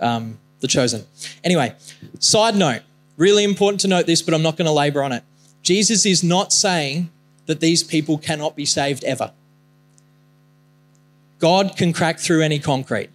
um, 0.00 0.38
the 0.60 0.68
chosen. 0.68 1.04
Anyway, 1.44 1.74
side 2.18 2.56
note, 2.56 2.80
really 3.18 3.44
important 3.44 3.80
to 3.82 3.88
note 3.88 4.06
this, 4.06 4.22
but 4.22 4.32
I'm 4.32 4.42
not 4.42 4.56
going 4.56 4.66
to 4.66 4.72
labor 4.72 5.02
on 5.02 5.12
it. 5.12 5.22
Jesus 5.62 6.06
is 6.06 6.24
not 6.24 6.52
saying 6.52 7.10
that 7.46 7.60
these 7.60 7.82
people 7.82 8.16
cannot 8.16 8.56
be 8.56 8.64
saved 8.64 9.04
ever. 9.04 9.32
God 11.38 11.76
can 11.76 11.92
crack 11.92 12.18
through 12.18 12.42
any 12.42 12.58
concrete. 12.58 13.10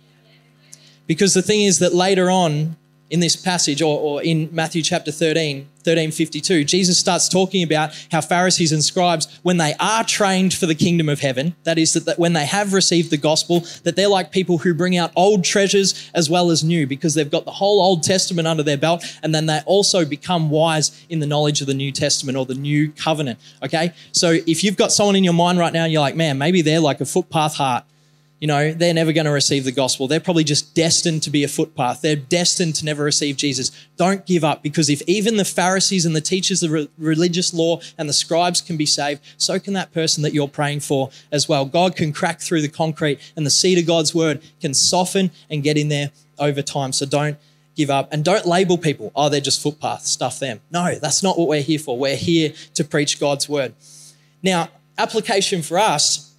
Because 1.07 1.33
the 1.33 1.41
thing 1.41 1.61
is 1.61 1.79
that 1.79 1.93
later 1.93 2.29
on, 2.29 2.77
in 3.09 3.19
this 3.19 3.35
passage 3.35 3.81
or, 3.81 3.99
or 3.99 4.23
in 4.23 4.49
Matthew 4.51 4.81
chapter 4.81 5.11
13, 5.11 5.67
1352, 5.83 6.63
Jesus 6.63 6.97
starts 6.97 7.27
talking 7.27 7.61
about 7.61 7.93
how 8.11 8.21
Pharisees 8.21 8.71
and 8.71 8.83
scribes, 8.83 9.27
when 9.43 9.57
they 9.57 9.73
are 9.79 10.03
trained 10.03 10.53
for 10.53 10.65
the 10.65 10.75
kingdom 10.75 11.09
of 11.09 11.19
heaven, 11.19 11.55
that 11.63 11.77
is, 11.77 11.93
that, 11.93 12.05
that 12.05 12.17
when 12.17 12.33
they 12.33 12.45
have 12.45 12.73
received 12.73 13.11
the 13.11 13.17
gospel, 13.17 13.65
that 13.83 13.95
they're 13.95 14.07
like 14.07 14.31
people 14.31 14.57
who 14.59 14.73
bring 14.73 14.95
out 14.97 15.11
old 15.15 15.43
treasures 15.43 16.09
as 16.13 16.29
well 16.29 16.49
as 16.49 16.63
new 16.63 16.87
because 16.87 17.13
they've 17.13 17.29
got 17.29 17.45
the 17.45 17.51
whole 17.51 17.81
Old 17.81 18.03
Testament 18.03 18.47
under 18.47 18.63
their 18.63 18.77
belt 18.77 19.03
and 19.21 19.35
then 19.35 19.45
they 19.45 19.59
also 19.65 20.05
become 20.05 20.49
wise 20.49 21.05
in 21.09 21.19
the 21.19 21.27
knowledge 21.27 21.59
of 21.61 21.67
the 21.67 21.73
New 21.73 21.91
Testament 21.91 22.37
or 22.37 22.45
the 22.45 22.55
new 22.55 22.91
covenant. 22.93 23.39
Okay? 23.61 23.93
So 24.13 24.31
if 24.47 24.63
you've 24.63 24.77
got 24.77 24.91
someone 24.91 25.15
in 25.15 25.23
your 25.23 25.33
mind 25.33 25.59
right 25.59 25.73
now 25.73 25.83
and 25.83 25.91
you're 25.91 26.01
like, 26.01 26.15
man, 26.15 26.37
maybe 26.37 26.61
they're 26.61 26.79
like 26.79 27.01
a 27.01 27.05
footpath 27.05 27.55
heart 27.55 27.83
you 28.43 28.47
know, 28.47 28.73
they're 28.73 28.93
never 28.93 29.13
going 29.13 29.23
to 29.23 29.31
receive 29.31 29.63
the 29.63 29.71
gospel. 29.71 30.05
They're 30.05 30.19
probably 30.19 30.43
just 30.43 30.75
destined 30.75 31.23
to 31.23 31.29
be 31.29 31.45
a 31.45 31.47
footpath. 31.47 32.01
They're 32.01 32.17
destined 32.17 32.75
to 32.75 32.83
never 32.83 33.01
receive 33.01 33.37
Jesus. 33.37 33.71
Don't 33.95 34.25
give 34.25 34.43
up 34.43 34.61
because 34.61 34.89
if 34.89 35.01
even 35.03 35.37
the 35.37 35.45
Pharisees 35.45 36.05
and 36.05 36.13
the 36.13 36.19
teachers 36.19 36.61
of 36.61 36.71
re- 36.71 36.89
religious 36.97 37.53
law 37.53 37.79
and 37.97 38.09
the 38.09 38.13
scribes 38.13 38.59
can 38.59 38.75
be 38.75 38.85
saved, 38.85 39.21
so 39.37 39.59
can 39.59 39.71
that 39.75 39.93
person 39.93 40.23
that 40.23 40.33
you're 40.33 40.49
praying 40.49 40.81
for 40.81 41.09
as 41.31 41.47
well. 41.47 41.63
God 41.63 41.95
can 41.95 42.11
crack 42.11 42.41
through 42.41 42.61
the 42.61 42.67
concrete 42.67 43.17
and 43.37 43.45
the 43.45 43.49
seed 43.49 43.77
of 43.77 43.87
God's 43.87 44.13
word 44.13 44.41
can 44.59 44.73
soften 44.73 45.31
and 45.49 45.63
get 45.63 45.77
in 45.77 45.87
there 45.87 46.11
over 46.37 46.61
time. 46.61 46.91
So 46.91 47.05
don't 47.05 47.37
give 47.77 47.89
up 47.89 48.09
and 48.11 48.25
don't 48.25 48.45
label 48.45 48.77
people, 48.77 49.13
oh, 49.15 49.29
they're 49.29 49.39
just 49.39 49.61
footpaths, 49.61 50.09
stuff 50.09 50.41
them. 50.41 50.59
No, 50.69 50.95
that's 50.95 51.23
not 51.23 51.39
what 51.39 51.47
we're 51.47 51.61
here 51.61 51.79
for. 51.79 51.97
We're 51.97 52.17
here 52.17 52.51
to 52.73 52.83
preach 52.83 53.21
God's 53.21 53.47
word. 53.47 53.73
Now, 54.43 54.67
application 54.97 55.61
for 55.61 55.79
us 55.79 56.32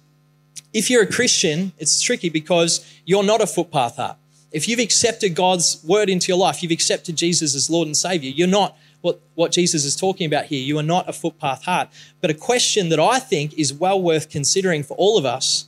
if 0.75 0.89
you're 0.89 1.03
a 1.03 1.07
Christian, 1.07 1.71
it's 1.77 2.01
tricky 2.01 2.27
because 2.27 2.85
you're 3.05 3.23
not 3.23 3.41
a 3.41 3.47
footpath 3.47 3.95
heart. 3.95 4.17
If 4.51 4.67
you've 4.67 4.79
accepted 4.79 5.33
God's 5.33 5.81
word 5.85 6.09
into 6.09 6.27
your 6.27 6.37
life, 6.37 6.61
you've 6.61 6.73
accepted 6.73 7.15
Jesus 7.15 7.55
as 7.55 7.69
Lord 7.69 7.87
and 7.87 7.95
Savior, 7.95 8.29
you're 8.29 8.45
not 8.45 8.77
what, 8.99 9.21
what 9.35 9.53
Jesus 9.53 9.85
is 9.85 9.95
talking 9.95 10.27
about 10.27 10.45
here. 10.45 10.61
You 10.61 10.77
are 10.77 10.83
not 10.83 11.07
a 11.07 11.13
footpath 11.13 11.63
heart. 11.63 11.87
But 12.19 12.29
a 12.29 12.33
question 12.33 12.89
that 12.89 12.99
I 12.99 13.19
think 13.19 13.57
is 13.57 13.73
well 13.73 14.01
worth 14.01 14.29
considering 14.29 14.83
for 14.83 14.97
all 14.97 15.17
of 15.17 15.25
us 15.25 15.65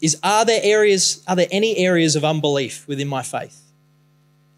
is 0.00 0.16
are 0.22 0.44
there 0.44 0.60
areas, 0.62 1.24
are 1.26 1.34
there 1.34 1.48
any 1.50 1.76
areas 1.78 2.14
of 2.14 2.24
unbelief 2.24 2.86
within 2.86 3.08
my 3.08 3.22
faith? 3.22 3.60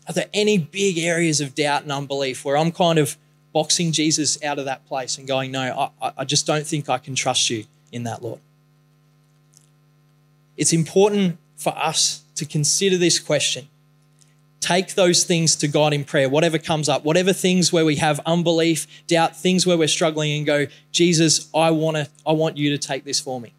Are 0.07 0.13
there 0.13 0.29
any 0.35 0.59
big 0.59 0.99
areas 0.99 1.41
of 1.41 1.55
doubt 1.55 1.85
and 1.85 1.93
unbelief 1.93 2.45
where 2.45 2.59
I'm 2.59 2.73
kind 2.73 2.99
of 2.99 3.17
boxing 3.55 3.93
Jesus 3.93 4.43
out 4.45 4.59
of 4.59 4.67
that 4.67 4.87
place 4.87 5.17
and 5.17 5.27
going, 5.27 5.51
no, 5.51 5.91
I, 6.03 6.13
I 6.19 6.25
just 6.27 6.47
don't 6.47 6.67
think 6.67 6.91
I 6.91 6.99
can 6.99 7.15
trust 7.15 7.49
you 7.49 7.65
in 7.91 8.03
that, 8.03 8.23
Lord? 8.23 8.41
It's 10.59 10.75
important 10.75 11.39
for 11.57 11.73
us 11.77 12.25
to 12.35 12.45
consider 12.45 12.99
this 12.99 13.19
question. 13.19 13.69
Take 14.61 14.95
those 14.95 15.25
things 15.25 15.55
to 15.57 15.69
God 15.69 15.95
in 15.95 16.05
prayer, 16.05 16.29
whatever 16.29 16.59
comes 16.59 16.89
up, 16.89 17.05
whatever 17.05 17.33
things 17.33 17.73
where 17.73 17.85
we 17.85 17.97
have 17.97 18.21
unbelief, 18.27 18.87
doubt, 19.07 19.37
things 19.37 19.67
where 19.67 19.79
we're 19.79 19.89
struggling, 19.89 20.37
and 20.37 20.45
go, 20.45 20.67
Jesus, 20.91 21.49
I 21.55 21.71
want 21.71 21.97
to, 21.97 22.09
I 22.27 22.33
want 22.33 22.57
you 22.57 22.71
to 22.71 22.79
take 22.79 23.05
this 23.05 23.21
for 23.21 23.41
me. 23.41 23.55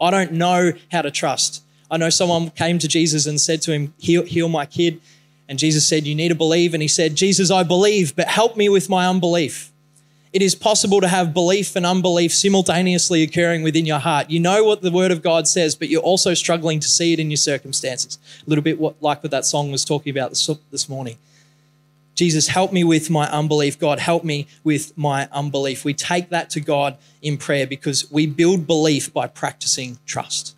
I 0.00 0.10
don't 0.10 0.32
know 0.32 0.72
how 0.90 1.02
to 1.02 1.10
trust. 1.10 1.62
I 1.90 1.98
know 1.98 2.08
someone 2.08 2.50
came 2.50 2.78
to 2.78 2.88
Jesus 2.88 3.26
and 3.26 3.38
said 3.38 3.60
to 3.62 3.72
him, 3.72 3.92
heal, 3.98 4.24
heal 4.24 4.48
my 4.48 4.64
kid. 4.64 5.00
And 5.46 5.58
Jesus 5.58 5.86
said, 5.86 6.06
You 6.06 6.14
need 6.14 6.28
to 6.28 6.36
believe. 6.36 6.74
And 6.74 6.80
he 6.82 6.88
said, 6.88 7.16
Jesus, 7.16 7.50
I 7.50 7.64
believe, 7.64 8.14
but 8.14 8.28
help 8.28 8.56
me 8.56 8.68
with 8.68 8.88
my 8.88 9.08
unbelief. 9.08 9.69
It 10.32 10.42
is 10.42 10.54
possible 10.54 11.00
to 11.00 11.08
have 11.08 11.34
belief 11.34 11.74
and 11.74 11.84
unbelief 11.84 12.32
simultaneously 12.32 13.22
occurring 13.24 13.62
within 13.62 13.84
your 13.84 13.98
heart. 13.98 14.30
You 14.30 14.38
know 14.38 14.62
what 14.62 14.80
the 14.80 14.92
Word 14.92 15.10
of 15.10 15.22
God 15.22 15.48
says, 15.48 15.74
but 15.74 15.88
you're 15.88 16.02
also 16.02 16.34
struggling 16.34 16.78
to 16.78 16.88
see 16.88 17.12
it 17.12 17.18
in 17.18 17.30
your 17.30 17.36
circumstances. 17.36 18.18
A 18.46 18.48
little 18.48 18.62
bit 18.62 18.78
what, 18.78 19.02
like 19.02 19.24
what 19.24 19.32
that 19.32 19.44
song 19.44 19.72
was 19.72 19.84
talking 19.84 20.10
about 20.10 20.30
this, 20.30 20.48
this 20.70 20.88
morning. 20.88 21.16
Jesus, 22.14 22.48
help 22.48 22.72
me 22.72 22.84
with 22.84 23.10
my 23.10 23.28
unbelief. 23.30 23.78
God, 23.78 23.98
help 23.98 24.22
me 24.22 24.46
with 24.62 24.96
my 24.96 25.28
unbelief. 25.32 25.84
We 25.84 25.94
take 25.94 26.28
that 26.28 26.50
to 26.50 26.60
God 26.60 26.96
in 27.22 27.36
prayer 27.36 27.66
because 27.66 28.10
we 28.10 28.26
build 28.26 28.66
belief 28.66 29.12
by 29.12 29.26
practicing 29.26 29.98
trust. 30.06 30.54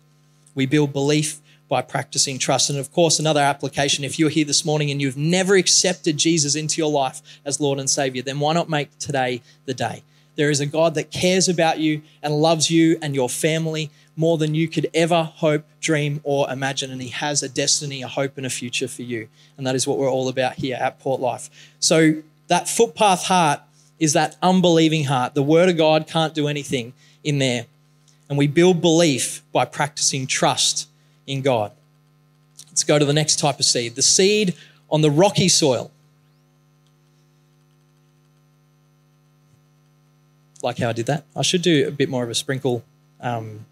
We 0.53 0.65
build 0.67 0.93
belief 0.93 1.39
by 1.73 1.81
practicing 1.81 2.37
trust. 2.37 2.69
And 2.69 2.77
of 2.77 2.91
course, 2.91 3.17
another 3.17 3.39
application 3.39 4.03
if 4.03 4.19
you're 4.19 4.29
here 4.29 4.45
this 4.45 4.63
morning 4.63 4.91
and 4.91 5.01
you've 5.01 5.17
never 5.17 5.55
accepted 5.55 6.17
Jesus 6.17 6.53
into 6.53 6.79
your 6.79 6.91
life 6.91 7.19
as 7.45 7.59
Lord 7.59 7.79
and 7.79 7.89
Savior, 7.89 8.21
then 8.21 8.39
why 8.39 8.53
not 8.53 8.69
make 8.69 8.95
today 8.99 9.41
the 9.65 9.73
day? 9.73 10.03
There 10.35 10.51
is 10.51 10.59
a 10.59 10.67
God 10.67 10.93
that 10.93 11.09
cares 11.09 11.49
about 11.49 11.79
you 11.79 12.03
and 12.21 12.39
loves 12.39 12.69
you 12.69 12.99
and 13.01 13.15
your 13.15 13.27
family 13.27 13.89
more 14.15 14.37
than 14.37 14.53
you 14.53 14.67
could 14.67 14.87
ever 14.93 15.23
hope, 15.23 15.65
dream, 15.81 16.21
or 16.23 16.47
imagine. 16.51 16.91
And 16.91 17.01
He 17.01 17.09
has 17.09 17.41
a 17.41 17.49
destiny, 17.49 18.03
a 18.03 18.07
hope, 18.07 18.37
and 18.37 18.45
a 18.45 18.51
future 18.51 18.87
for 18.87 19.01
you. 19.01 19.27
And 19.57 19.65
that 19.65 19.73
is 19.73 19.87
what 19.87 19.97
we're 19.97 20.11
all 20.11 20.29
about 20.29 20.53
here 20.53 20.77
at 20.79 20.99
Port 20.99 21.19
Life. 21.19 21.49
So, 21.79 22.21
that 22.49 22.69
footpath 22.69 23.23
heart 23.23 23.61
is 23.97 24.13
that 24.13 24.35
unbelieving 24.43 25.05
heart. 25.05 25.33
The 25.33 25.41
Word 25.41 25.69
of 25.69 25.77
God 25.77 26.05
can't 26.05 26.35
do 26.35 26.47
anything 26.47 26.93
in 27.23 27.39
there. 27.39 27.65
And 28.29 28.37
we 28.37 28.45
build 28.45 28.79
belief 28.79 29.41
by 29.51 29.65
practicing 29.65 30.27
trust 30.27 30.87
in 31.27 31.41
God. 31.41 31.71
Let's 32.67 32.83
go 32.83 32.97
to 32.97 33.05
the 33.05 33.13
next 33.13 33.39
type 33.39 33.59
of 33.59 33.65
seed 33.65 33.95
the 33.95 34.01
seed 34.01 34.55
on 34.89 35.01
the 35.01 35.11
rocky 35.11 35.47
soil. 35.49 35.91
Like 40.61 40.77
how 40.77 40.89
I 40.89 40.93
did 40.93 41.07
that. 41.07 41.25
I 41.35 41.41
should 41.41 41.61
do 41.61 41.87
a 41.87 41.91
bit 41.91 42.09
more 42.09 42.23
of 42.23 42.29
a 42.29 42.35
sprinkle. 42.35 42.83
Um, 43.19 43.65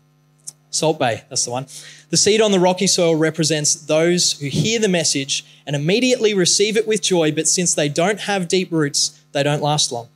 Salt 0.72 1.00
Bae, 1.00 1.24
that's 1.30 1.46
the 1.46 1.52
one. 1.52 1.68
The 2.10 2.18
seed 2.18 2.42
on 2.42 2.52
the 2.52 2.60
rocky 2.60 2.88
soil 2.88 3.16
represents 3.16 3.76
those 3.76 4.40
who 4.40 4.48
hear 4.48 4.80
the 4.80 4.88
message 4.88 5.46
and 5.66 5.76
immediately 5.76 6.34
receive 6.34 6.78
it 6.78 6.88
with 6.88 7.02
joy, 7.02 7.32
but 7.32 7.48
since 7.48 7.74
they 7.74 7.90
don't 7.90 8.22
have 8.22 8.48
deep 8.48 8.72
roots, 8.72 9.20
they 9.32 9.44
don't 9.44 9.62
last 9.62 9.92
long. 9.92 10.08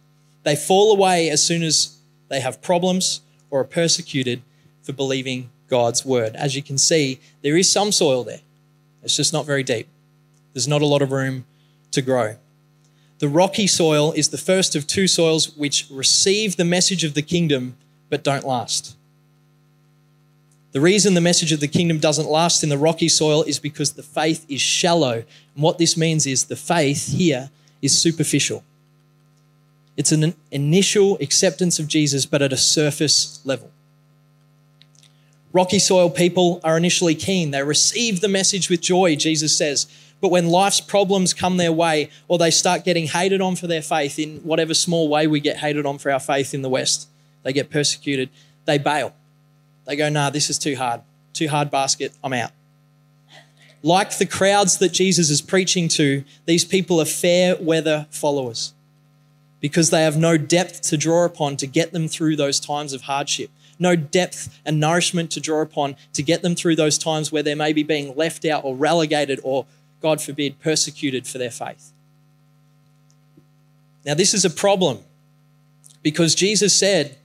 They 0.43 0.55
fall 0.55 0.91
away 0.91 1.29
as 1.29 1.45
soon 1.45 1.63
as 1.63 1.97
they 2.29 2.39
have 2.39 2.61
problems 2.61 3.21
or 3.49 3.61
are 3.61 3.65
persecuted 3.65 4.41
for 4.81 4.93
believing 4.93 5.49
God's 5.69 6.05
word. 6.05 6.35
As 6.35 6.55
you 6.55 6.61
can 6.61 6.77
see, 6.77 7.19
there 7.41 7.57
is 7.57 7.71
some 7.71 7.91
soil 7.91 8.23
there. 8.23 8.41
It's 9.03 9.15
just 9.15 9.33
not 9.33 9.45
very 9.45 9.63
deep. 9.63 9.87
There's 10.53 10.67
not 10.67 10.81
a 10.81 10.85
lot 10.85 11.01
of 11.01 11.11
room 11.11 11.45
to 11.91 12.01
grow. 12.01 12.35
The 13.19 13.29
rocky 13.29 13.67
soil 13.67 14.11
is 14.11 14.29
the 14.29 14.37
first 14.37 14.75
of 14.75 14.87
two 14.87 15.07
soils 15.07 15.55
which 15.55 15.87
receive 15.89 16.57
the 16.57 16.65
message 16.65 17.03
of 17.03 17.13
the 17.13 17.21
kingdom 17.21 17.77
but 18.09 18.23
don't 18.23 18.45
last. 18.45 18.95
The 20.73 20.81
reason 20.81 21.13
the 21.13 21.21
message 21.21 21.53
of 21.53 21.61
the 21.61 21.69
kingdom 21.69 21.99
doesn't 21.99 22.27
last 22.27 22.61
in 22.61 22.67
the 22.69 22.77
rocky 22.77 23.07
soil 23.07 23.43
is 23.43 23.59
because 23.59 23.93
the 23.93 24.03
faith 24.03 24.45
is 24.49 24.59
shallow. 24.59 25.23
And 25.55 25.63
what 25.63 25.77
this 25.77 25.95
means 25.95 26.27
is 26.27 26.45
the 26.45 26.57
faith 26.57 27.13
here 27.13 27.49
is 27.81 27.97
superficial. 27.97 28.63
It's 29.95 30.11
an 30.11 30.35
initial 30.51 31.17
acceptance 31.21 31.79
of 31.79 31.87
Jesus, 31.87 32.25
but 32.25 32.41
at 32.41 32.51
a 32.51 32.57
surface 32.57 33.39
level. 33.45 33.71
Rocky 35.55 35.79
soil 35.79 36.09
people 36.09 36.59
are 36.65 36.75
initially 36.75 37.15
keen. 37.15 37.51
They 37.51 37.63
receive 37.63 38.19
the 38.19 38.27
message 38.27 38.69
with 38.69 38.81
joy, 38.81 39.15
Jesus 39.15 39.55
says. 39.55 39.87
But 40.19 40.27
when 40.27 40.49
life's 40.49 40.81
problems 40.81 41.33
come 41.33 41.55
their 41.55 41.71
way, 41.71 42.09
or 42.27 42.37
they 42.37 42.51
start 42.51 42.83
getting 42.83 43.07
hated 43.07 43.39
on 43.39 43.55
for 43.55 43.65
their 43.65 43.81
faith 43.81 44.19
in 44.19 44.39
whatever 44.39 44.73
small 44.73 45.07
way 45.07 45.27
we 45.27 45.39
get 45.39 45.55
hated 45.55 45.85
on 45.85 45.97
for 45.97 46.11
our 46.11 46.19
faith 46.19 46.53
in 46.53 46.61
the 46.61 46.67
West, 46.67 47.07
they 47.43 47.53
get 47.53 47.69
persecuted, 47.69 48.29
they 48.65 48.77
bail. 48.77 49.15
They 49.85 49.95
go, 49.95 50.09
nah, 50.09 50.29
this 50.29 50.49
is 50.49 50.59
too 50.59 50.75
hard. 50.75 50.99
Too 51.31 51.47
hard 51.47 51.71
basket, 51.71 52.11
I'm 52.21 52.33
out. 52.33 52.51
Like 53.81 54.17
the 54.17 54.25
crowds 54.25 54.79
that 54.79 54.91
Jesus 54.91 55.29
is 55.29 55.41
preaching 55.41 55.87
to, 55.87 56.25
these 56.45 56.65
people 56.65 56.99
are 56.99 57.05
fair 57.05 57.55
weather 57.55 58.07
followers 58.09 58.73
because 59.61 59.89
they 59.89 60.03
have 60.03 60.17
no 60.17 60.37
depth 60.37 60.81
to 60.81 60.97
draw 60.97 61.23
upon 61.23 61.55
to 61.57 61.65
get 61.65 61.93
them 61.93 62.09
through 62.09 62.35
those 62.35 62.59
times 62.59 62.91
of 62.91 63.03
hardship 63.03 63.51
no 63.79 63.95
depth 63.95 64.59
and 64.65 64.79
nourishment 64.79 65.31
to 65.31 65.39
draw 65.39 65.61
upon 65.61 65.95
to 66.13 66.23
get 66.23 66.41
them 66.41 66.55
through 66.55 66.75
those 66.75 66.97
times 66.97 67.31
where 67.31 67.43
they 67.43 67.55
may 67.55 67.73
be 67.73 67.83
being 67.83 68.15
left 68.15 68.45
out 68.45 68.63
or 68.63 68.75
relegated 68.75 69.39
or, 69.43 69.65
God 70.01 70.21
forbid, 70.21 70.59
persecuted 70.59 71.27
for 71.27 71.37
their 71.37 71.51
faith. 71.51 71.91
Now, 74.05 74.13
this 74.13 74.33
is 74.33 74.45
a 74.45 74.49
problem 74.49 74.99
because 76.03 76.35
Jesus 76.35 76.77
said 76.77 77.17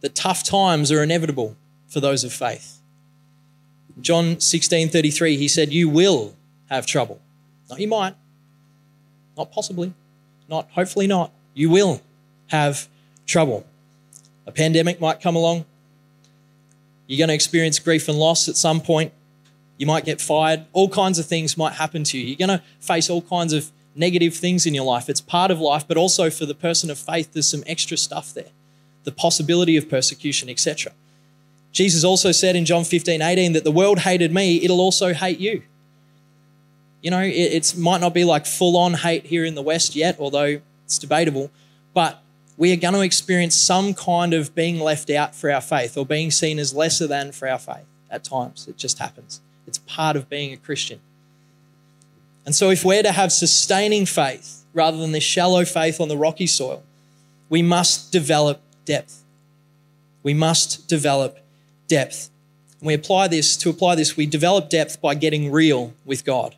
that 0.00 0.14
tough 0.14 0.42
times 0.42 0.90
are 0.90 1.02
inevitable 1.02 1.56
for 1.86 2.00
those 2.00 2.24
of 2.24 2.32
faith. 2.32 2.78
John 4.00 4.40
16 4.40 4.88
33, 4.88 5.36
he 5.36 5.48
said, 5.48 5.72
You 5.72 5.88
will 5.88 6.34
have 6.68 6.86
trouble. 6.86 7.20
Not 7.68 7.80
you 7.80 7.88
might, 7.88 8.14
not 9.36 9.52
possibly, 9.52 9.92
not 10.48 10.68
hopefully 10.72 11.06
not. 11.06 11.32
You 11.54 11.70
will 11.70 12.00
have 12.48 12.88
trouble. 13.26 13.64
A 14.46 14.52
pandemic 14.52 15.00
might 15.00 15.20
come 15.20 15.36
along. 15.36 15.64
You're 17.06 17.18
going 17.18 17.28
to 17.28 17.34
experience 17.34 17.78
grief 17.78 18.08
and 18.08 18.18
loss 18.18 18.48
at 18.48 18.56
some 18.56 18.80
point. 18.80 19.12
You 19.78 19.86
might 19.86 20.04
get 20.04 20.20
fired. 20.20 20.66
All 20.72 20.88
kinds 20.88 21.18
of 21.18 21.26
things 21.26 21.56
might 21.56 21.74
happen 21.74 22.04
to 22.04 22.18
you. 22.18 22.26
You're 22.26 22.46
going 22.46 22.58
to 22.58 22.64
face 22.80 23.10
all 23.10 23.22
kinds 23.22 23.52
of 23.52 23.70
negative 23.94 24.34
things 24.34 24.66
in 24.66 24.74
your 24.74 24.84
life. 24.84 25.08
It's 25.08 25.20
part 25.20 25.50
of 25.50 25.60
life, 25.60 25.86
but 25.88 25.96
also 25.96 26.30
for 26.30 26.46
the 26.46 26.54
person 26.54 26.90
of 26.90 26.98
faith, 26.98 27.32
there's 27.32 27.48
some 27.48 27.64
extra 27.66 27.96
stuff 27.96 28.32
there 28.34 28.50
the 29.04 29.12
possibility 29.12 29.76
of 29.76 29.88
persecution, 29.88 30.48
etc. 30.48 30.92
Jesus 31.72 32.04
also 32.04 32.32
said 32.32 32.56
in 32.56 32.64
John 32.64 32.84
15, 32.84 33.22
18 33.22 33.52
that 33.54 33.64
the 33.64 33.70
world 33.70 34.00
hated 34.00 34.32
me, 34.32 34.62
it'll 34.62 34.80
also 34.80 35.14
hate 35.14 35.38
you. 35.38 35.62
You 37.00 37.10
know, 37.10 37.22
it 37.22 37.74
might 37.78 38.00
not 38.02 38.12
be 38.12 38.24
like 38.24 38.44
full 38.44 38.76
on 38.76 38.94
hate 38.94 39.24
here 39.26 39.44
in 39.44 39.54
the 39.54 39.62
West 39.62 39.96
yet, 39.96 40.16
although 40.18 40.60
it's 40.84 40.98
debatable, 40.98 41.50
but 41.94 42.22
we 42.60 42.74
are 42.74 42.76
going 42.76 42.92
to 42.92 43.00
experience 43.00 43.54
some 43.54 43.94
kind 43.94 44.34
of 44.34 44.54
being 44.54 44.78
left 44.78 45.08
out 45.08 45.34
for 45.34 45.50
our 45.50 45.62
faith 45.62 45.96
or 45.96 46.04
being 46.04 46.30
seen 46.30 46.58
as 46.58 46.74
lesser 46.74 47.06
than 47.06 47.32
for 47.32 47.48
our 47.48 47.58
faith 47.58 47.86
at 48.10 48.22
times. 48.22 48.68
It 48.68 48.76
just 48.76 48.98
happens. 48.98 49.40
It's 49.66 49.78
part 49.78 50.14
of 50.14 50.28
being 50.28 50.52
a 50.52 50.58
Christian. 50.58 51.00
And 52.44 52.54
so, 52.54 52.68
if 52.68 52.84
we're 52.84 53.02
to 53.02 53.12
have 53.12 53.32
sustaining 53.32 54.04
faith 54.04 54.66
rather 54.74 54.98
than 54.98 55.12
this 55.12 55.24
shallow 55.24 55.64
faith 55.64 56.02
on 56.02 56.08
the 56.08 56.18
rocky 56.18 56.46
soil, 56.46 56.82
we 57.48 57.62
must 57.62 58.12
develop 58.12 58.60
depth. 58.84 59.24
We 60.22 60.34
must 60.34 60.86
develop 60.86 61.38
depth. 61.88 62.30
And 62.78 62.86
we 62.86 62.92
apply 62.92 63.28
this, 63.28 63.56
to 63.56 63.70
apply 63.70 63.94
this, 63.94 64.18
we 64.18 64.26
develop 64.26 64.68
depth 64.68 65.00
by 65.00 65.14
getting 65.14 65.50
real 65.50 65.94
with 66.04 66.26
God. 66.26 66.56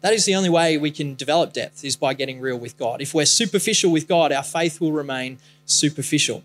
That 0.00 0.14
is 0.14 0.24
the 0.24 0.34
only 0.34 0.48
way 0.48 0.78
we 0.78 0.90
can 0.90 1.14
develop 1.14 1.52
depth, 1.52 1.84
is 1.84 1.96
by 1.96 2.14
getting 2.14 2.40
real 2.40 2.56
with 2.56 2.78
God. 2.78 3.02
If 3.02 3.12
we're 3.12 3.26
superficial 3.26 3.92
with 3.92 4.08
God, 4.08 4.32
our 4.32 4.42
faith 4.42 4.80
will 4.80 4.92
remain 4.92 5.38
superficial. 5.66 6.42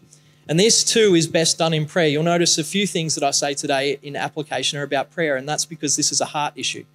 And 0.47 0.59
this 0.59 0.83
too 0.83 1.15
is 1.15 1.25
best 1.25 1.57
done 1.57 1.73
in 1.73 1.85
prayer. 1.85 2.07
You'll 2.07 2.23
notice 2.23 2.57
a 2.57 2.63
few 2.63 2.85
things 2.85 3.15
that 3.15 3.23
I 3.23 3.31
say 3.31 3.53
today 3.53 3.97
in 4.03 4.15
application 4.15 4.77
are 4.77 4.83
about 4.83 5.09
prayer, 5.09 5.37
and 5.37 5.47
that's 5.47 5.65
because 5.65 5.95
this 5.95 6.11
is 6.11 6.21
a 6.21 6.25
heart 6.25 6.53
issue. 6.55 6.85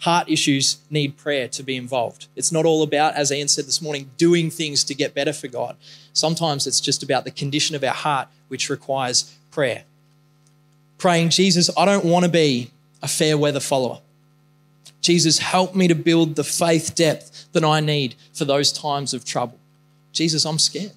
Heart 0.00 0.28
issues 0.28 0.78
need 0.90 1.16
prayer 1.16 1.46
to 1.48 1.62
be 1.62 1.76
involved. 1.76 2.26
It's 2.34 2.50
not 2.50 2.66
all 2.66 2.82
about, 2.82 3.14
as 3.14 3.30
Ian 3.30 3.48
said 3.48 3.66
this 3.66 3.80
morning, 3.80 4.10
doing 4.16 4.50
things 4.50 4.82
to 4.84 4.94
get 4.94 5.14
better 5.14 5.32
for 5.32 5.46
God. 5.46 5.76
Sometimes 6.12 6.66
it's 6.66 6.80
just 6.80 7.02
about 7.02 7.24
the 7.24 7.30
condition 7.30 7.76
of 7.76 7.84
our 7.84 7.94
heart, 7.94 8.28
which 8.48 8.68
requires 8.68 9.36
prayer. 9.50 9.84
Praying, 10.98 11.30
Jesus, 11.30 11.70
I 11.76 11.84
don't 11.84 12.04
want 12.04 12.24
to 12.24 12.30
be 12.30 12.70
a 13.02 13.08
fair 13.08 13.38
weather 13.38 13.60
follower. 13.60 14.00
Jesus, 15.00 15.38
help 15.38 15.74
me 15.74 15.88
to 15.88 15.94
build 15.94 16.36
the 16.36 16.44
faith 16.44 16.94
depth 16.94 17.48
that 17.52 17.64
I 17.64 17.80
need 17.80 18.14
for 18.32 18.44
those 18.44 18.70
times 18.72 19.14
of 19.14 19.24
trouble. 19.24 19.58
Jesus, 20.12 20.44
I'm 20.44 20.58
scared. 20.58 20.92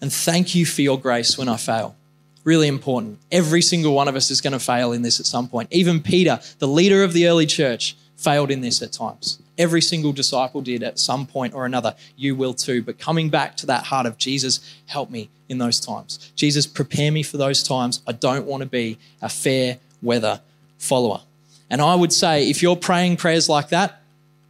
And 0.00 0.12
thank 0.12 0.54
you 0.54 0.66
for 0.66 0.82
your 0.82 0.98
grace 0.98 1.38
when 1.38 1.48
I 1.48 1.56
fail. 1.56 1.96
Really 2.44 2.68
important. 2.68 3.18
Every 3.32 3.62
single 3.62 3.94
one 3.94 4.06
of 4.06 4.16
us 4.16 4.30
is 4.30 4.40
going 4.40 4.52
to 4.52 4.58
fail 4.58 4.92
in 4.92 5.02
this 5.02 5.18
at 5.18 5.26
some 5.26 5.48
point. 5.48 5.68
Even 5.72 6.02
Peter, 6.02 6.40
the 6.58 6.68
leader 6.68 7.02
of 7.02 7.12
the 7.12 7.26
early 7.26 7.46
church, 7.46 7.96
failed 8.16 8.50
in 8.50 8.60
this 8.60 8.82
at 8.82 8.92
times. 8.92 9.38
Every 9.56 9.80
single 9.80 10.12
disciple 10.12 10.60
did 10.60 10.82
at 10.82 10.98
some 10.98 11.26
point 11.26 11.54
or 11.54 11.64
another. 11.64 11.94
You 12.16 12.36
will 12.36 12.54
too. 12.54 12.82
But 12.82 12.98
coming 12.98 13.30
back 13.30 13.56
to 13.58 13.66
that 13.66 13.84
heart 13.84 14.06
of 14.06 14.18
Jesus, 14.18 14.60
help 14.86 15.10
me 15.10 15.30
in 15.48 15.58
those 15.58 15.80
times. 15.80 16.32
Jesus, 16.36 16.66
prepare 16.66 17.10
me 17.10 17.22
for 17.22 17.36
those 17.36 17.62
times. 17.62 18.02
I 18.06 18.12
don't 18.12 18.46
want 18.46 18.62
to 18.62 18.68
be 18.68 18.98
a 19.22 19.28
fair 19.28 19.78
weather 20.02 20.40
follower. 20.78 21.22
And 21.70 21.80
I 21.80 21.94
would 21.94 22.12
say 22.12 22.48
if 22.48 22.62
you're 22.62 22.76
praying 22.76 23.16
prayers 23.16 23.48
like 23.48 23.70
that, 23.70 24.02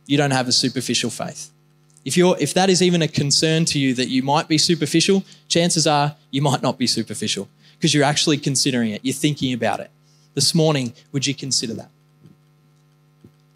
you 0.06 0.16
don't 0.16 0.32
have 0.32 0.48
a 0.48 0.52
superficial 0.52 1.10
faith. 1.10 1.50
If, 2.04 2.16
you're, 2.16 2.36
if 2.38 2.52
that 2.54 2.68
is 2.68 2.82
even 2.82 3.00
a 3.00 3.08
concern 3.08 3.64
to 3.66 3.78
you 3.78 3.94
that 3.94 4.08
you 4.08 4.22
might 4.22 4.46
be 4.46 4.58
superficial, 4.58 5.24
chances 5.48 5.86
are 5.86 6.16
you 6.30 6.42
might 6.42 6.62
not 6.62 6.76
be 6.76 6.86
superficial 6.86 7.48
because 7.78 7.94
you're 7.94 8.04
actually 8.04 8.36
considering 8.36 8.90
it. 8.90 9.00
You're 9.02 9.14
thinking 9.14 9.54
about 9.54 9.80
it. 9.80 9.90
This 10.34 10.54
morning, 10.54 10.92
would 11.12 11.26
you 11.26 11.34
consider 11.34 11.74
that? 11.74 11.88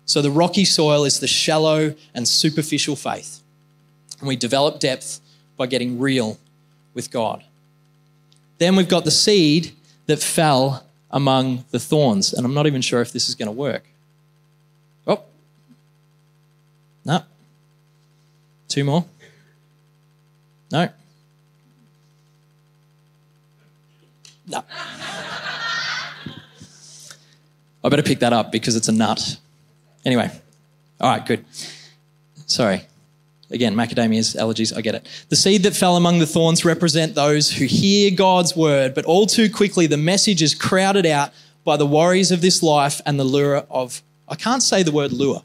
So, 0.06 0.22
the 0.22 0.30
rocky 0.30 0.64
soil 0.64 1.04
is 1.04 1.20
the 1.20 1.26
shallow 1.26 1.94
and 2.14 2.26
superficial 2.26 2.96
faith. 2.96 3.42
And 4.20 4.28
we 4.28 4.36
develop 4.36 4.80
depth 4.80 5.20
by 5.56 5.66
getting 5.66 5.98
real 5.98 6.38
with 6.94 7.10
God. 7.10 7.44
Then 8.58 8.76
we've 8.76 8.88
got 8.88 9.04
the 9.04 9.10
seed 9.10 9.72
that 10.06 10.20
fell 10.20 10.84
among 11.10 11.64
the 11.70 11.78
thorns. 11.78 12.32
And 12.32 12.44
I'm 12.44 12.54
not 12.54 12.66
even 12.66 12.80
sure 12.80 13.00
if 13.00 13.12
this 13.12 13.28
is 13.28 13.34
going 13.34 13.46
to 13.46 13.52
work. 13.52 13.84
Oh, 15.06 15.22
no. 17.04 17.22
Two 18.68 18.84
more. 18.84 19.04
No. 20.70 20.88
No. 24.46 24.64
I 27.84 27.88
better 27.88 28.02
pick 28.02 28.18
that 28.20 28.32
up 28.32 28.52
because 28.52 28.76
it's 28.76 28.88
a 28.88 28.92
nut. 28.92 29.38
Anyway, 30.04 30.30
all 31.00 31.10
right, 31.10 31.24
good. 31.24 31.44
Sorry. 32.46 32.82
Again, 33.50 33.74
macadamias, 33.74 34.36
allergies, 34.36 34.76
I 34.76 34.82
get 34.82 34.94
it. 34.94 35.06
The 35.30 35.36
seed 35.36 35.62
that 35.62 35.74
fell 35.74 35.96
among 35.96 36.18
the 36.18 36.26
thorns 36.26 36.64
represent 36.64 37.14
those 37.14 37.50
who 37.50 37.64
hear 37.64 38.10
God's 38.10 38.54
word, 38.54 38.94
but 38.94 39.06
all 39.06 39.26
too 39.26 39.50
quickly 39.50 39.86
the 39.86 39.96
message 39.96 40.42
is 40.42 40.54
crowded 40.54 41.06
out 41.06 41.32
by 41.64 41.76
the 41.76 41.86
worries 41.86 42.30
of 42.30 42.42
this 42.42 42.62
life 42.62 43.00
and 43.06 43.18
the 43.18 43.24
lure 43.24 43.64
of, 43.70 44.02
I 44.28 44.34
can't 44.34 44.62
say 44.62 44.82
the 44.82 44.92
word 44.92 45.12
lure. 45.12 45.42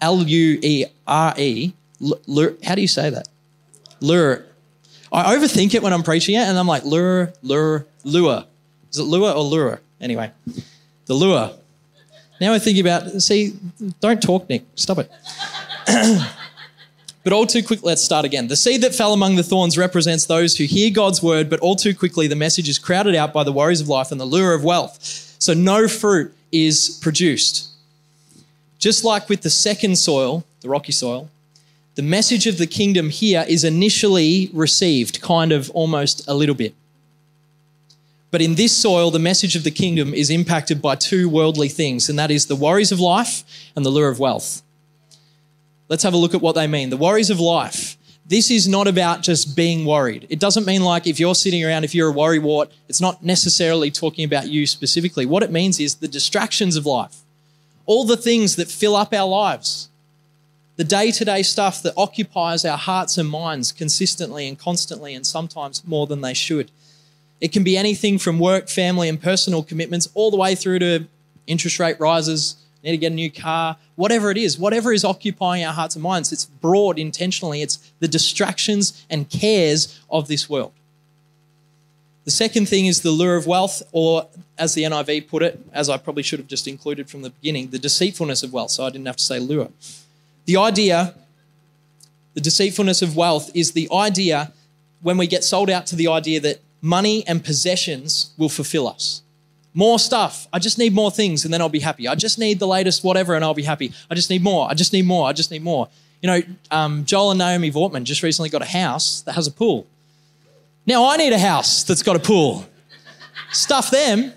L 0.00 0.22
U 0.22 0.58
E 0.62 0.84
R 1.06 1.34
E. 1.36 1.72
How 2.64 2.74
do 2.74 2.80
you 2.80 2.88
say 2.88 3.10
that? 3.10 3.28
Lure. 4.00 4.44
I 5.12 5.36
overthink 5.36 5.74
it 5.74 5.82
when 5.82 5.92
I'm 5.92 6.02
preaching 6.02 6.34
it, 6.34 6.40
and 6.40 6.58
I'm 6.58 6.66
like, 6.66 6.84
lure, 6.84 7.32
lure, 7.42 7.86
lure. 8.04 8.44
Is 8.90 8.98
it 8.98 9.04
lure 9.04 9.32
or 9.32 9.42
lure? 9.42 9.80
Anyway, 10.00 10.30
the 11.06 11.14
lure. 11.14 11.52
Now 12.40 12.52
I 12.52 12.58
think 12.58 12.78
about, 12.78 13.22
see, 13.22 13.54
don't 14.00 14.20
talk, 14.20 14.48
Nick. 14.48 14.64
Stop 14.74 14.98
it. 14.98 15.10
But 17.24 17.32
all 17.32 17.46
too 17.46 17.62
quickly, 17.62 17.88
let's 17.88 18.04
start 18.04 18.26
again. 18.26 18.48
The 18.48 18.56
seed 18.56 18.82
that 18.82 18.94
fell 18.94 19.14
among 19.14 19.36
the 19.36 19.42
thorns 19.42 19.78
represents 19.78 20.26
those 20.26 20.58
who 20.58 20.64
hear 20.64 20.90
God's 20.90 21.22
word, 21.22 21.48
but 21.48 21.58
all 21.60 21.74
too 21.74 21.94
quickly 21.94 22.26
the 22.26 22.36
message 22.36 22.68
is 22.68 22.78
crowded 22.78 23.14
out 23.14 23.32
by 23.32 23.42
the 23.42 23.52
worries 23.52 23.80
of 23.80 23.88
life 23.88 24.12
and 24.12 24.20
the 24.20 24.26
lure 24.26 24.52
of 24.52 24.62
wealth. 24.62 25.02
So 25.38 25.54
no 25.54 25.88
fruit 25.88 26.34
is 26.52 26.98
produced. 27.02 27.70
Just 28.78 29.04
like 29.04 29.30
with 29.30 29.40
the 29.40 29.50
second 29.50 29.96
soil, 29.96 30.44
the 30.60 30.68
rocky 30.68 30.92
soil, 30.92 31.30
the 31.94 32.02
message 32.02 32.46
of 32.46 32.58
the 32.58 32.66
kingdom 32.66 33.08
here 33.08 33.44
is 33.48 33.64
initially 33.64 34.50
received, 34.52 35.22
kind 35.22 35.50
of 35.50 35.70
almost 35.70 36.28
a 36.28 36.34
little 36.34 36.54
bit. 36.54 36.74
But 38.30 38.42
in 38.42 38.56
this 38.56 38.76
soil, 38.76 39.10
the 39.10 39.20
message 39.20 39.54
of 39.56 39.62
the 39.64 39.70
kingdom 39.70 40.12
is 40.12 40.28
impacted 40.28 40.82
by 40.82 40.96
two 40.96 41.28
worldly 41.28 41.68
things, 41.68 42.10
and 42.10 42.18
that 42.18 42.32
is 42.32 42.46
the 42.46 42.56
worries 42.56 42.90
of 42.92 43.00
life 43.00 43.44
and 43.76 43.86
the 43.86 43.90
lure 43.90 44.08
of 44.08 44.18
wealth. 44.18 44.60
Let's 45.88 46.02
have 46.02 46.14
a 46.14 46.18
look 46.18 46.34
at 46.34 46.40
what 46.40 46.54
they 46.54 46.66
mean. 46.66 46.90
The 46.90 46.96
worries 46.96 47.30
of 47.30 47.40
life. 47.40 47.96
This 48.26 48.50
is 48.50 48.66
not 48.66 48.88
about 48.88 49.22
just 49.22 49.54
being 49.54 49.84
worried. 49.84 50.26
It 50.30 50.40
doesn't 50.40 50.64
mean 50.64 50.82
like 50.82 51.06
if 51.06 51.20
you're 51.20 51.34
sitting 51.34 51.62
around, 51.62 51.84
if 51.84 51.94
you're 51.94 52.10
a 52.10 52.14
worrywart, 52.14 52.70
it's 52.88 53.00
not 53.00 53.22
necessarily 53.22 53.90
talking 53.90 54.24
about 54.24 54.48
you 54.48 54.66
specifically. 54.66 55.26
What 55.26 55.42
it 55.42 55.50
means 55.50 55.78
is 55.78 55.96
the 55.96 56.08
distractions 56.08 56.76
of 56.76 56.86
life, 56.86 57.18
all 57.84 58.04
the 58.04 58.16
things 58.16 58.56
that 58.56 58.68
fill 58.68 58.96
up 58.96 59.12
our 59.12 59.28
lives, 59.28 59.90
the 60.76 60.84
day 60.84 61.10
to 61.10 61.24
day 61.24 61.42
stuff 61.42 61.82
that 61.82 61.92
occupies 61.98 62.64
our 62.64 62.78
hearts 62.78 63.18
and 63.18 63.28
minds 63.28 63.72
consistently 63.72 64.48
and 64.48 64.58
constantly, 64.58 65.14
and 65.14 65.26
sometimes 65.26 65.86
more 65.86 66.06
than 66.06 66.22
they 66.22 66.34
should. 66.34 66.70
It 67.42 67.52
can 67.52 67.62
be 67.62 67.76
anything 67.76 68.18
from 68.18 68.38
work, 68.38 68.68
family, 68.68 69.08
and 69.08 69.20
personal 69.20 69.62
commitments, 69.62 70.08
all 70.14 70.30
the 70.30 70.38
way 70.38 70.54
through 70.54 70.78
to 70.78 71.06
interest 71.46 71.78
rate 71.78 72.00
rises, 72.00 72.56
need 72.84 72.92
to 72.92 72.98
get 72.98 73.12
a 73.12 73.14
new 73.14 73.30
car, 73.30 73.76
whatever 73.96 74.30
it 74.30 74.36
is, 74.36 74.58
whatever 74.58 74.92
is 74.92 75.04
occupying 75.04 75.64
our 75.64 75.72
hearts 75.72 75.96
and 75.96 76.02
minds, 76.02 76.32
it's 76.32 76.44
broad 76.44 76.98
intentionally. 76.98 77.62
It's 77.62 77.92
the 77.98 78.08
distractions 78.08 79.04
and 79.08 79.28
cares 79.28 80.00
of 80.10 80.28
this 80.28 80.48
world. 80.48 80.72
The 82.24 82.30
second 82.30 82.68
thing 82.68 82.86
is 82.86 83.02
the 83.02 83.10
lure 83.10 83.36
of 83.36 83.46
wealth, 83.46 83.82
or 83.92 84.28
as 84.56 84.74
the 84.74 84.84
NIV 84.84 85.28
put 85.28 85.42
it, 85.42 85.60
as 85.72 85.90
I 85.90 85.98
probably 85.98 86.22
should 86.22 86.38
have 86.38 86.48
just 86.48 86.66
included 86.66 87.10
from 87.10 87.22
the 87.22 87.30
beginning, 87.30 87.70
the 87.70 87.78
deceitfulness 87.78 88.42
of 88.42 88.52
wealth. 88.52 88.70
So 88.70 88.84
I 88.84 88.90
didn't 88.90 89.06
have 89.06 89.16
to 89.16 89.24
say 89.24 89.38
lure. 89.38 89.68
The 90.46 90.56
idea, 90.56 91.14
the 92.34 92.40
deceitfulness 92.40 93.02
of 93.02 93.16
wealth, 93.16 93.50
is 93.54 93.72
the 93.72 93.88
idea 93.92 94.52
when 95.02 95.18
we 95.18 95.26
get 95.26 95.44
sold 95.44 95.68
out 95.68 95.86
to 95.88 95.96
the 95.96 96.08
idea 96.08 96.40
that 96.40 96.60
money 96.80 97.26
and 97.26 97.44
possessions 97.44 98.32
will 98.38 98.48
fulfill 98.48 98.88
us. 98.88 99.22
More 99.74 99.98
stuff. 99.98 100.46
I 100.52 100.60
just 100.60 100.78
need 100.78 100.94
more 100.94 101.10
things 101.10 101.44
and 101.44 101.52
then 101.52 101.60
I'll 101.60 101.68
be 101.68 101.80
happy. 101.80 102.06
I 102.06 102.14
just 102.14 102.38
need 102.38 102.60
the 102.60 102.66
latest 102.66 103.02
whatever 103.02 103.34
and 103.34 103.44
I'll 103.44 103.54
be 103.54 103.64
happy. 103.64 103.92
I 104.08 104.14
just 104.14 104.30
need 104.30 104.42
more. 104.42 104.70
I 104.70 104.74
just 104.74 104.92
need 104.92 105.04
more. 105.04 105.26
I 105.28 105.32
just 105.32 105.50
need 105.50 105.64
more. 105.64 105.88
You 106.22 106.28
know, 106.28 106.42
um, 106.70 107.04
Joel 107.04 107.32
and 107.32 107.38
Naomi 107.38 107.72
Vortman 107.72 108.04
just 108.04 108.22
recently 108.22 108.48
got 108.48 108.62
a 108.62 108.66
house 108.66 109.22
that 109.22 109.32
has 109.32 109.48
a 109.48 109.50
pool. 109.50 109.86
Now 110.86 111.10
I 111.10 111.16
need 111.16 111.32
a 111.32 111.38
house 111.38 111.82
that's 111.82 112.02
got 112.02 112.14
a 112.14 112.20
pool. 112.20 112.66
Stuff 113.50 113.90
them. 113.90 114.32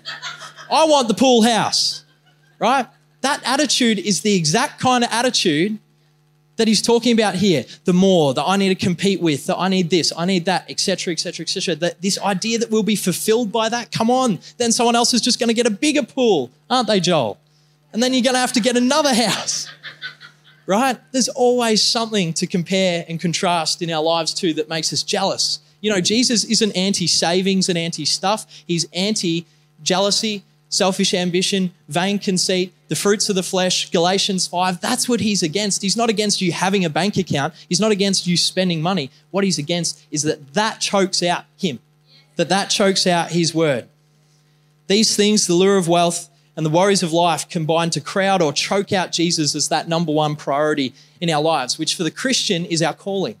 I 0.70 0.84
want 0.86 1.08
the 1.08 1.14
pool 1.14 1.42
house, 1.42 2.04
right? 2.58 2.86
That 3.20 3.40
attitude 3.44 3.98
is 3.98 4.22
the 4.22 4.34
exact 4.34 4.80
kind 4.80 5.04
of 5.04 5.10
attitude 5.10 5.78
that 6.58 6.68
he's 6.68 6.82
talking 6.82 7.12
about 7.12 7.34
here 7.34 7.64
the 7.84 7.92
more 7.92 8.34
that 8.34 8.44
i 8.46 8.56
need 8.56 8.68
to 8.68 8.74
compete 8.74 9.20
with 9.20 9.46
that 9.46 9.56
i 9.56 9.68
need 9.68 9.88
this 9.90 10.12
i 10.16 10.24
need 10.24 10.44
that 10.44 10.70
etc 10.70 11.12
etc 11.12 11.42
etc 11.42 11.74
that 11.74 12.00
this 12.02 12.20
idea 12.20 12.58
that 12.58 12.70
we'll 12.70 12.82
be 12.82 12.96
fulfilled 12.96 13.50
by 13.50 13.68
that 13.68 13.90
come 13.90 14.10
on 14.10 14.38
then 14.58 14.70
someone 14.70 14.94
else 14.94 15.14
is 15.14 15.20
just 15.20 15.40
going 15.40 15.48
to 15.48 15.54
get 15.54 15.66
a 15.66 15.70
bigger 15.70 16.02
pool 16.02 16.50
aren't 16.68 16.86
they 16.86 17.00
joel 17.00 17.38
And 17.92 18.02
then 18.02 18.12
you're 18.12 18.22
going 18.22 18.34
to 18.34 18.40
have 18.40 18.52
to 18.52 18.60
get 18.60 18.76
another 18.76 19.14
house. 19.14 19.68
Right? 20.66 20.98
There's 21.12 21.30
always 21.30 21.82
something 21.82 22.34
to 22.34 22.46
compare 22.46 23.02
and 23.08 23.18
contrast 23.18 23.80
in 23.80 23.90
our 23.90 24.02
lives 24.02 24.34
too 24.34 24.52
that 24.52 24.68
makes 24.68 24.92
us 24.92 25.02
jealous. 25.02 25.60
You 25.80 25.90
know, 25.90 25.98
Jesus 25.98 26.44
isn't 26.44 26.72
anti 26.72 27.06
savings 27.06 27.70
and 27.70 27.78
anti 27.78 28.04
stuff, 28.04 28.44
he's 28.66 28.86
anti 28.92 29.46
jealousy, 29.82 30.44
selfish 30.68 31.14
ambition, 31.14 31.72
vain 31.88 32.18
conceit, 32.18 32.72
the 32.88 32.96
fruits 32.96 33.28
of 33.28 33.34
the 33.34 33.42
flesh, 33.42 33.90
Galatians 33.90 34.46
5. 34.46 34.80
That's 34.80 35.08
what 35.08 35.20
he's 35.20 35.42
against. 35.42 35.82
He's 35.82 35.96
not 35.96 36.10
against 36.10 36.40
you 36.40 36.52
having 36.52 36.84
a 36.84 36.90
bank 36.90 37.16
account, 37.16 37.54
he's 37.68 37.80
not 37.80 37.92
against 37.92 38.26
you 38.26 38.36
spending 38.36 38.82
money. 38.82 39.10
What 39.30 39.44
he's 39.44 39.58
against 39.58 40.00
is 40.10 40.22
that 40.22 40.54
that 40.54 40.80
chokes 40.80 41.22
out 41.22 41.44
him, 41.56 41.80
that 42.36 42.48
that 42.48 42.70
chokes 42.70 43.06
out 43.06 43.30
his 43.30 43.54
word. 43.54 43.88
These 44.86 45.14
things, 45.16 45.46
the 45.46 45.54
lure 45.54 45.76
of 45.76 45.88
wealth 45.88 46.28
and 46.56 46.64
the 46.64 46.70
worries 46.70 47.02
of 47.02 47.12
life, 47.12 47.48
combine 47.48 47.90
to 47.90 48.00
crowd 48.00 48.42
or 48.42 48.52
choke 48.52 48.92
out 48.92 49.12
Jesus 49.12 49.54
as 49.54 49.68
that 49.68 49.88
number 49.88 50.12
one 50.12 50.34
priority 50.34 50.94
in 51.20 51.30
our 51.30 51.42
lives, 51.42 51.78
which 51.78 51.94
for 51.94 52.02
the 52.02 52.10
Christian 52.10 52.64
is 52.64 52.82
our 52.82 52.94
calling 52.94 53.36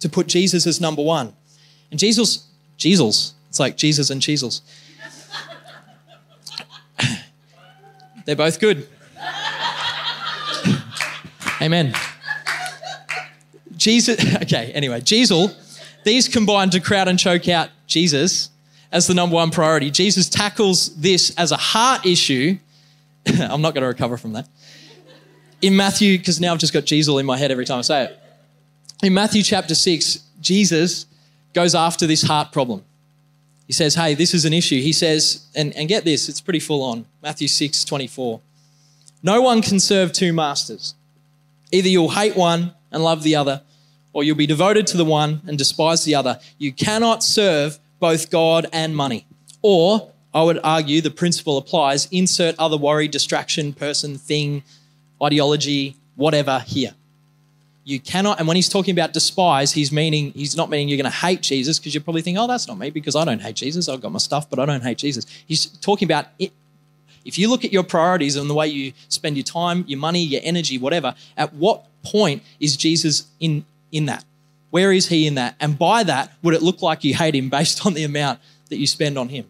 to 0.00 0.08
put 0.08 0.26
Jesus 0.26 0.66
as 0.66 0.80
number 0.80 1.02
one. 1.02 1.34
And 1.90 1.98
Jesus, 1.98 2.46
Jesus, 2.76 3.34
it's 3.48 3.60
like 3.60 3.76
Jesus 3.76 4.10
and 4.10 4.20
Cheezels. 4.20 4.60
They're 8.26 8.36
both 8.36 8.60
good. 8.60 8.86
Amen. 11.62 11.94
Jesus, 13.76 14.18
okay, 14.42 14.72
anyway, 14.72 15.00
Jesus, 15.00 15.80
these 16.04 16.28
combine 16.28 16.70
to 16.70 16.80
crowd 16.80 17.08
and 17.08 17.18
choke 17.18 17.48
out 17.48 17.70
Jesus 17.86 18.50
as 18.92 19.06
the 19.06 19.14
number 19.14 19.34
one 19.34 19.50
priority. 19.50 19.90
Jesus 19.90 20.28
tackles 20.28 20.94
this 20.96 21.34
as 21.36 21.52
a 21.52 21.56
heart 21.56 22.04
issue. 22.04 22.58
I'm 23.26 23.62
not 23.62 23.74
going 23.74 23.82
to 23.82 23.88
recover 23.88 24.16
from 24.16 24.32
that. 24.34 24.48
In 25.62 25.76
Matthew, 25.76 26.18
because 26.18 26.40
now 26.40 26.52
I've 26.52 26.58
just 26.58 26.72
got 26.72 26.84
Jesus 26.84 27.18
in 27.18 27.26
my 27.26 27.38
head 27.38 27.50
every 27.50 27.64
time 27.64 27.78
I 27.78 27.82
say 27.82 28.04
it. 28.04 28.20
In 29.02 29.14
Matthew 29.14 29.42
chapter 29.42 29.74
6, 29.74 30.18
Jesus 30.40 31.06
goes 31.54 31.74
after 31.74 32.06
this 32.06 32.22
heart 32.22 32.52
problem. 32.52 32.84
He 33.66 33.72
says, 33.72 33.94
Hey, 33.94 34.14
this 34.14 34.34
is 34.34 34.44
an 34.44 34.52
issue. 34.52 34.80
He 34.80 34.92
says, 34.92 35.46
and, 35.54 35.74
and 35.76 35.88
get 35.88 36.04
this, 36.04 36.28
it's 36.28 36.40
pretty 36.40 36.60
full 36.60 36.82
on. 36.82 37.06
Matthew 37.22 37.48
6 37.48 37.84
24. 37.84 38.40
No 39.22 39.40
one 39.40 39.62
can 39.62 39.80
serve 39.80 40.12
two 40.12 40.32
masters. 40.32 40.94
Either 41.72 41.88
you'll 41.88 42.10
hate 42.10 42.36
one 42.36 42.74
and 42.92 43.02
love 43.02 43.22
the 43.22 43.34
other, 43.34 43.62
or 44.12 44.22
you'll 44.22 44.36
be 44.36 44.46
devoted 44.46 44.86
to 44.88 44.96
the 44.96 45.04
one 45.04 45.42
and 45.46 45.58
despise 45.58 46.04
the 46.04 46.14
other. 46.14 46.38
You 46.58 46.72
cannot 46.72 47.24
serve 47.24 47.78
both 47.98 48.30
God 48.30 48.66
and 48.72 48.94
money. 48.94 49.26
Or, 49.62 50.12
I 50.32 50.42
would 50.42 50.60
argue 50.62 51.00
the 51.00 51.10
principle 51.10 51.58
applies 51.58 52.06
insert 52.12 52.54
other 52.58 52.76
worry, 52.76 53.08
distraction, 53.08 53.72
person, 53.72 54.16
thing, 54.16 54.62
ideology, 55.22 55.96
whatever 56.14 56.60
here. 56.60 56.94
You 57.88 58.00
cannot, 58.00 58.40
and 58.40 58.48
when 58.48 58.56
he's 58.56 58.68
talking 58.68 58.90
about 58.90 59.12
despise, 59.12 59.70
he's 59.70 59.92
meaning 59.92 60.32
he's 60.32 60.56
not 60.56 60.70
meaning 60.70 60.88
you're 60.88 61.00
going 61.00 61.08
to 61.08 61.16
hate 61.16 61.40
Jesus 61.40 61.78
because 61.78 61.94
you 61.94 62.00
probably 62.00 62.20
think, 62.20 62.36
oh, 62.36 62.48
that's 62.48 62.66
not 62.66 62.78
me 62.78 62.90
because 62.90 63.14
I 63.14 63.24
don't 63.24 63.40
hate 63.40 63.54
Jesus. 63.54 63.88
I've 63.88 64.00
got 64.00 64.10
my 64.10 64.18
stuff, 64.18 64.50
but 64.50 64.58
I 64.58 64.66
don't 64.66 64.82
hate 64.82 64.98
Jesus. 64.98 65.24
He's 65.46 65.66
talking 65.66 66.04
about 66.04 66.26
it. 66.40 66.52
If 67.24 67.38
you 67.38 67.48
look 67.48 67.64
at 67.64 67.72
your 67.72 67.84
priorities 67.84 68.34
and 68.34 68.50
the 68.50 68.54
way 68.54 68.66
you 68.66 68.92
spend 69.08 69.36
your 69.36 69.44
time, 69.44 69.84
your 69.86 70.00
money, 70.00 70.20
your 70.20 70.40
energy, 70.42 70.78
whatever, 70.78 71.14
at 71.36 71.54
what 71.54 71.86
point 72.02 72.42
is 72.58 72.76
Jesus 72.76 73.28
in 73.38 73.64
in 73.92 74.06
that? 74.06 74.24
Where 74.70 74.92
is 74.92 75.06
he 75.06 75.28
in 75.28 75.36
that? 75.36 75.54
And 75.60 75.78
by 75.78 76.02
that, 76.02 76.32
would 76.42 76.54
it 76.54 76.62
look 76.62 76.82
like 76.82 77.04
you 77.04 77.14
hate 77.14 77.36
him 77.36 77.50
based 77.50 77.86
on 77.86 77.94
the 77.94 78.02
amount 78.02 78.40
that 78.68 78.78
you 78.78 78.88
spend 78.88 79.16
on 79.16 79.28
him? 79.28 79.46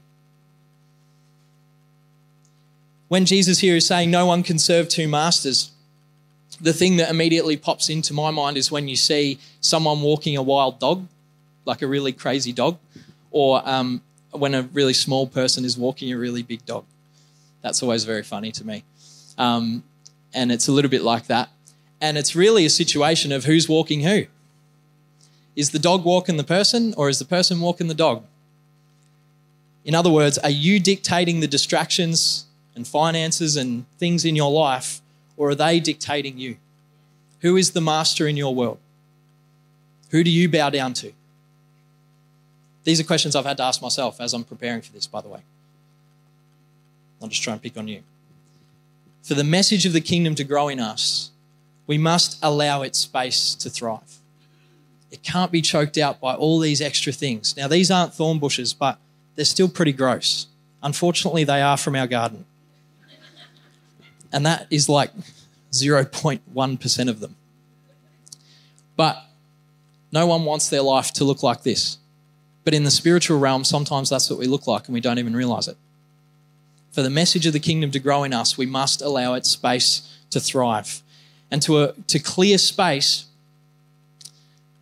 When 3.09 3.25
Jesus 3.25 3.61
here 3.61 3.77
is 3.77 3.87
saying 3.87 4.11
no 4.11 4.27
one 4.27 4.43
can 4.43 4.59
serve 4.59 4.91
two 4.91 5.09
masters, 5.09 5.71
the 6.61 6.73
thing 6.73 6.97
that 6.97 7.11
immediately 7.11 7.57
pops 7.57 7.89
into 7.89 8.15
my 8.15 8.31
mind 8.31 8.57
is 8.57 8.71
when 8.71 8.89
you 8.89 8.97
see 8.97 9.39
someone 9.61 10.01
walking 10.01 10.37
a 10.37 10.43
wild 10.43 10.79
dog, 10.79 11.07
like 11.65 11.83
a 11.83 11.87
really 11.87 12.13
crazy 12.13 12.53
dog, 12.53 12.79
or 13.31 13.63
um, 13.69 14.03
when 14.31 14.55
a 14.55 14.63
really 14.63 14.95
small 14.95 15.27
person 15.27 15.65
is 15.65 15.77
walking 15.77 16.13
a 16.13 16.19
really 16.19 16.43
big 16.43 16.65
dog. 16.65 16.85
That's 17.63 17.83
always 17.83 18.05
very 18.05 18.23
funny 18.23 18.53
to 18.53 18.67
me. 18.67 18.85
Um, 19.39 19.83
and 20.33 20.53
it's 20.53 20.69
a 20.69 20.73
little 20.73 20.91
bit 20.91 21.03
like 21.03 21.27
that. 21.27 21.51
And 22.01 22.19
it's 22.19 22.37
really 22.37 22.65
a 22.67 22.71
situation 22.71 23.33
of 23.33 23.45
who's 23.45 23.69
walking 23.69 24.03
who. 24.03 24.27
Is 25.55 25.71
the 25.71 25.79
dog 25.79 26.05
walking 26.05 26.37
the 26.37 26.45
person, 26.45 26.95
or 26.97 27.09
is 27.09 27.19
the 27.19 27.25
person 27.25 27.61
walking 27.61 27.89
the 27.89 27.95
dog? 27.95 28.25
In 29.85 29.95
other 29.95 30.11
words, 30.11 30.37
are 30.39 30.51
you 30.51 30.79
dictating 30.79 31.41
the 31.41 31.47
distractions 31.47 32.45
and 32.75 32.87
finances 32.87 33.57
and 33.57 33.89
things 33.99 34.25
in 34.25 34.37
your 34.37 34.51
life 34.51 35.01
or 35.37 35.51
are 35.51 35.55
they 35.55 35.81
dictating 35.81 36.39
you? 36.39 36.57
Who 37.41 37.57
is 37.57 37.73
the 37.73 37.81
master 37.81 38.27
in 38.27 38.37
your 38.37 38.55
world? 38.55 38.79
Who 40.11 40.25
do 40.25 40.31
you 40.31 40.49
bow 40.49 40.71
down 40.71 40.95
to? 40.95 41.13
These 42.85 43.01
are 43.01 43.05
questions 43.05 43.35
I've 43.35 43.45
had 43.45 43.57
to 43.57 43.65
ask 43.65 43.83
myself 43.83 44.21
as 44.21 44.33
I'm 44.33 44.45
preparing 44.45 44.81
for 44.81 44.93
this, 44.93 45.07
by 45.07 45.21
the 45.21 45.29
way. 45.29 45.41
I'll 47.21 47.29
just 47.29 47.43
try 47.43 47.53
and 47.53 47.63
pick 47.63 47.77
on 47.77 47.89
you. 47.89 48.03
For 49.23 49.35
the 49.35 49.45
message 49.45 49.87
of 49.87 49.93
the 49.93 50.01
kingdom 50.01 50.35
to 50.37 50.45
grow 50.45 50.69
in 50.69 50.79
us, 50.79 51.31
we 51.87 51.99
must 51.99 52.39
allow 52.43 52.83
its 52.83 52.99
space 52.99 53.55
to 53.57 53.71
thrive. 53.71 54.19
It 55.11 55.23
can't 55.23 55.53
be 55.53 55.63
choked 55.63 55.99
out 55.99 56.21
by 56.21 56.35
all 56.35 56.59
these 56.59 56.81
extra 56.81 57.13
things. 57.13 57.57
Now, 57.57 57.69
these 57.69 57.91
aren't 57.91 58.15
thorn 58.15 58.39
bushes, 58.39 58.73
but 58.73 58.99
they're 59.35 59.45
still 59.45 59.69
pretty 59.69 59.93
gross. 59.93 60.47
Unfortunately, 60.83 61.45
they 61.45 61.63
are 61.63 61.77
from 61.77 61.97
our 61.97 62.07
garden 62.07 62.45
and 64.37 64.45
that 64.45 64.67
is 64.71 64.87
like 64.87 65.11
0.1% 65.73 67.09
of 67.09 67.21
them. 67.21 67.37
But 68.95 69.17
no 70.13 70.27
one 70.27 70.45
wants 70.45 70.69
their 70.69 70.83
life 70.83 71.11
to 71.15 71.25
look 71.25 71.43
like 71.43 71.63
this. 71.63 71.97
But 72.63 72.75
in 72.75 72.85
the 72.85 72.91
spiritual 72.91 73.39
realm, 73.39 73.65
sometimes 73.65 74.11
that's 74.11 74.29
what 74.29 74.39
we 74.39 74.47
look 74.47 74.67
like 74.67 74.89
and 74.89 74.93
we 74.93 75.01
don't 75.01 75.19
even 75.19 75.35
realize 75.35 75.69
it. 75.69 75.79
For 76.93 77.01
the 77.01 77.09
message 77.09 77.47
of 77.47 77.55
the 77.55 77.61
kingdom 77.61 77.91
to 77.93 77.99
grow 77.99 78.25
in 78.25 78.35
us, 78.35 78.59
we 78.59 78.67
must 78.67 79.01
allow 79.01 79.33
its 79.33 79.49
space 79.49 80.19
to 80.29 80.39
thrive. 80.39 81.01
And 81.51 81.63
to, 81.63 81.85
a, 81.85 81.93
to 82.09 82.19
clear 82.19 82.59
space, 82.59 83.25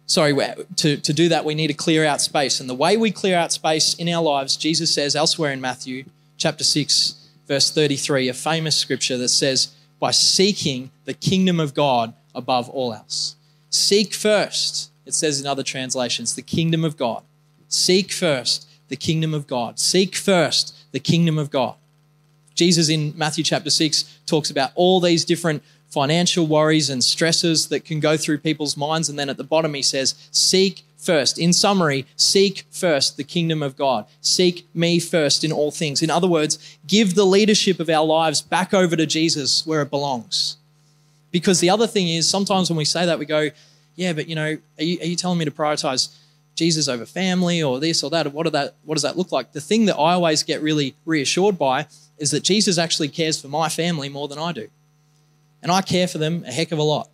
sorry, 0.06 0.34
to, 0.76 0.96
to 0.96 1.12
do 1.12 1.28
that, 1.28 1.44
we 1.44 1.54
need 1.54 1.68
to 1.68 1.74
clear 1.74 2.04
out 2.04 2.20
space. 2.20 2.58
And 2.58 2.68
the 2.68 2.74
way 2.74 2.96
we 2.96 3.12
clear 3.12 3.36
out 3.36 3.52
space 3.52 3.94
in 3.94 4.08
our 4.08 4.22
lives, 4.22 4.56
Jesus 4.56 4.92
says 4.92 5.14
elsewhere 5.14 5.52
in 5.52 5.60
Matthew 5.60 6.06
chapter 6.38 6.64
6, 6.64 7.23
verse 7.46 7.70
33, 7.70 8.28
a 8.28 8.34
famous 8.34 8.76
scripture 8.76 9.16
that 9.18 9.28
says, 9.28 9.74
by 10.00 10.10
seeking 10.10 10.90
the 11.04 11.14
kingdom 11.14 11.60
of 11.60 11.74
God 11.74 12.14
above 12.34 12.68
all 12.68 12.92
else. 12.92 13.36
Seek 13.70 14.14
first, 14.14 14.90
it 15.06 15.14
says 15.14 15.40
in 15.40 15.46
other 15.46 15.62
translations, 15.62 16.34
the 16.34 16.42
kingdom 16.42 16.84
of 16.84 16.96
God. 16.96 17.22
Seek 17.68 18.12
first 18.12 18.68
the 18.88 18.96
kingdom 18.96 19.34
of 19.34 19.46
God. 19.46 19.78
Seek 19.78 20.14
first 20.14 20.76
the 20.92 21.00
kingdom 21.00 21.38
of 21.38 21.50
God. 21.50 21.76
Jesus 22.54 22.88
in 22.88 23.12
Matthew 23.16 23.42
chapter 23.42 23.70
6 23.70 24.20
talks 24.26 24.50
about 24.50 24.70
all 24.74 25.00
these 25.00 25.24
different 25.24 25.62
financial 25.88 26.46
worries 26.46 26.90
and 26.90 27.02
stresses 27.02 27.68
that 27.68 27.84
can 27.84 28.00
go 28.00 28.16
through 28.16 28.38
people's 28.38 28.76
minds. 28.76 29.08
And 29.08 29.18
then 29.18 29.28
at 29.28 29.36
the 29.36 29.44
bottom, 29.44 29.74
he 29.74 29.82
says, 29.82 30.14
Seek 30.30 30.82
first. 31.04 31.38
In 31.38 31.52
summary, 31.52 32.06
seek 32.16 32.64
first 32.70 33.16
the 33.16 33.24
kingdom 33.24 33.62
of 33.62 33.76
God. 33.76 34.06
Seek 34.20 34.66
me 34.74 34.98
first 34.98 35.44
in 35.44 35.52
all 35.52 35.70
things. 35.70 36.02
In 36.02 36.10
other 36.10 36.26
words, 36.26 36.78
give 36.86 37.14
the 37.14 37.24
leadership 37.24 37.80
of 37.80 37.90
our 37.90 38.04
lives 38.04 38.40
back 38.40 38.72
over 38.72 38.96
to 38.96 39.06
Jesus 39.06 39.66
where 39.66 39.82
it 39.82 39.90
belongs. 39.90 40.56
Because 41.30 41.60
the 41.60 41.70
other 41.70 41.86
thing 41.86 42.08
is, 42.08 42.28
sometimes 42.28 42.70
when 42.70 42.76
we 42.76 42.84
say 42.84 43.06
that, 43.06 43.18
we 43.18 43.26
go, 43.26 43.50
yeah, 43.96 44.12
but 44.12 44.28
you 44.28 44.34
know, 44.34 44.56
are 44.78 44.84
you, 44.84 44.98
are 45.00 45.06
you 45.06 45.16
telling 45.16 45.38
me 45.38 45.44
to 45.44 45.50
prioritize 45.50 46.14
Jesus 46.54 46.88
over 46.88 47.04
family 47.04 47.62
or 47.62 47.80
this 47.80 48.02
or 48.02 48.10
that? 48.10 48.32
What, 48.32 48.50
that? 48.52 48.74
what 48.84 48.94
does 48.94 49.02
that 49.02 49.16
look 49.16 49.32
like? 49.32 49.52
The 49.52 49.60
thing 49.60 49.86
that 49.86 49.96
I 49.96 50.14
always 50.14 50.42
get 50.42 50.62
really 50.62 50.94
reassured 51.04 51.58
by 51.58 51.86
is 52.18 52.30
that 52.30 52.44
Jesus 52.44 52.78
actually 52.78 53.08
cares 53.08 53.40
for 53.40 53.48
my 53.48 53.68
family 53.68 54.08
more 54.08 54.28
than 54.28 54.38
I 54.38 54.52
do. 54.52 54.68
And 55.62 55.72
I 55.72 55.82
care 55.82 56.06
for 56.06 56.18
them 56.18 56.44
a 56.46 56.52
heck 56.52 56.72
of 56.72 56.78
a 56.78 56.82
lot 56.82 57.08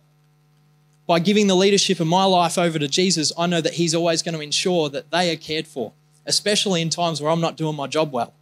by 1.11 1.19
giving 1.19 1.47
the 1.47 1.55
leadership 1.55 1.99
of 1.99 2.07
my 2.07 2.23
life 2.23 2.57
over 2.57 2.79
to 2.79 2.87
Jesus, 2.87 3.33
I 3.37 3.45
know 3.45 3.59
that 3.59 3.73
He's 3.73 3.93
always 3.93 4.23
going 4.23 4.33
to 4.33 4.39
ensure 4.39 4.87
that 4.87 5.11
they 5.11 5.29
are 5.29 5.35
cared 5.35 5.67
for, 5.67 5.91
especially 6.25 6.81
in 6.81 6.89
times 6.89 7.21
where 7.21 7.29
I'm 7.29 7.41
not 7.41 7.57
doing 7.57 7.75
my 7.75 7.85
job 7.87 8.13
well. 8.13 8.33